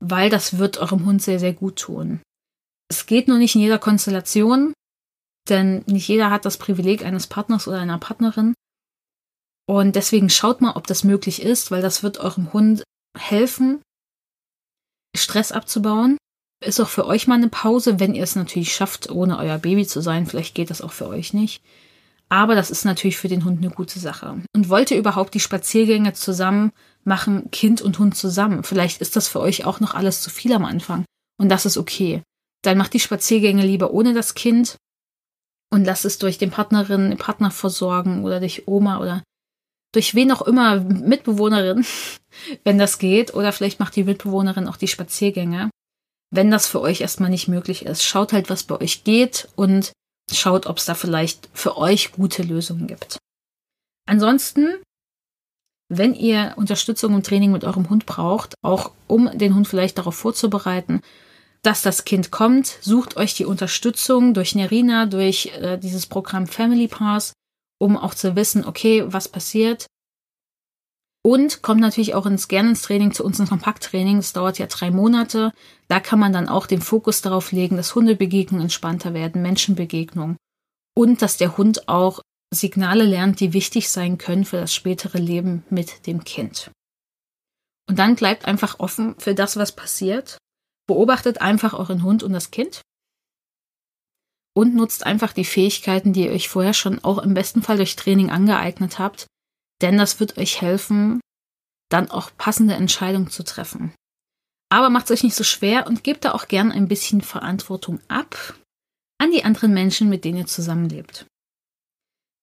[0.00, 2.20] Weil das wird eurem Hund sehr, sehr gut tun.
[2.90, 4.74] Es geht nur nicht in jeder Konstellation,
[5.48, 8.54] denn nicht jeder hat das Privileg eines Partners oder einer Partnerin.
[9.68, 12.82] Und deswegen schaut mal, ob das möglich ist, weil das wird eurem Hund
[13.16, 13.80] helfen,
[15.16, 16.18] Stress abzubauen.
[16.64, 19.86] Ist auch für euch mal eine Pause, wenn ihr es natürlich schafft, ohne euer Baby
[19.86, 20.26] zu sein.
[20.26, 21.62] Vielleicht geht das auch für euch nicht.
[22.28, 24.40] Aber das ist natürlich für den Hund eine gute Sache.
[24.54, 26.72] Und wollt ihr überhaupt die Spaziergänge zusammen
[27.04, 28.64] machen, Kind und Hund zusammen?
[28.64, 31.04] Vielleicht ist das für euch auch noch alles zu viel am Anfang.
[31.38, 32.22] Und das ist okay.
[32.62, 34.76] Dann macht die Spaziergänge lieber ohne das Kind
[35.70, 39.22] und lasst es durch den Partnerin, den Partner versorgen oder durch Oma oder
[39.92, 41.84] durch wen auch immer, Mitbewohnerin,
[42.64, 43.34] wenn das geht.
[43.34, 45.70] Oder vielleicht macht die Mitbewohnerin auch die Spaziergänge.
[46.30, 49.92] Wenn das für euch erstmal nicht möglich ist, schaut halt, was bei euch geht und
[50.32, 53.18] schaut, ob es da vielleicht für euch gute Lösungen gibt.
[54.06, 54.76] Ansonsten,
[55.90, 60.14] wenn ihr Unterstützung im Training mit eurem Hund braucht, auch um den Hund vielleicht darauf
[60.14, 61.02] vorzubereiten,
[61.62, 66.88] dass das Kind kommt, sucht euch die Unterstützung durch Nerina, durch äh, dieses Programm Family
[66.88, 67.34] Pass,
[67.82, 69.86] um auch zu wissen, okay, was passiert.
[71.24, 74.16] Und kommt natürlich auch ins gerne ins Training zu uns ein Kompakttraining.
[74.18, 75.52] Das dauert ja drei Monate.
[75.88, 80.36] Da kann man dann auch den Fokus darauf legen, dass Hundebegegnungen entspannter werden, Menschenbegegnungen.
[80.94, 82.20] Und dass der Hund auch
[82.54, 86.70] Signale lernt, die wichtig sein können für das spätere Leben mit dem Kind.
[87.88, 90.38] Und dann bleibt einfach offen für das, was passiert.
[90.86, 92.82] Beobachtet einfach euren Hund und das Kind.
[94.54, 97.96] Und nutzt einfach die Fähigkeiten, die ihr euch vorher schon auch im besten Fall durch
[97.96, 99.26] Training angeeignet habt,
[99.80, 101.20] denn das wird euch helfen,
[101.90, 103.94] dann auch passende Entscheidungen zu treffen.
[104.70, 108.00] Aber macht es euch nicht so schwer und gebt da auch gern ein bisschen Verantwortung
[108.08, 108.54] ab
[109.18, 111.26] an die anderen Menschen, mit denen ihr zusammenlebt.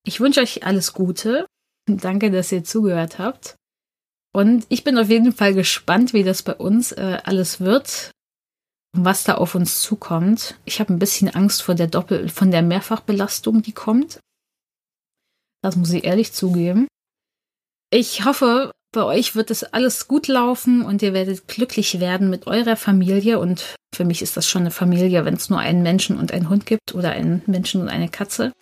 [0.04, 1.46] Ich wünsche euch alles Gute.
[1.86, 3.56] Danke, dass ihr zugehört habt.
[4.32, 8.12] Und ich bin auf jeden Fall gespannt, wie das bei uns äh, alles wird
[8.92, 10.56] was da auf uns zukommt.
[10.64, 14.18] Ich habe ein bisschen Angst vor der Doppel, von der Mehrfachbelastung, die kommt.
[15.62, 16.88] Das muss ich ehrlich zugeben.
[17.90, 22.46] Ich hoffe, bei euch wird es alles gut laufen und ihr werdet glücklich werden mit
[22.46, 23.38] eurer Familie.
[23.38, 26.48] Und für mich ist das schon eine Familie, wenn es nur einen Menschen und einen
[26.48, 28.52] Hund gibt oder einen Menschen und eine Katze.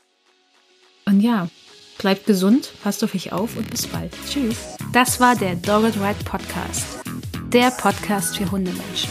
[1.07, 1.49] Und ja,
[1.99, 4.12] bleibt gesund, passt auf euch auf und bis bald.
[4.29, 4.76] Tschüss.
[4.93, 6.99] Das war der Dogged Ride Podcast.
[7.53, 9.11] Der Podcast für Hundemenschen.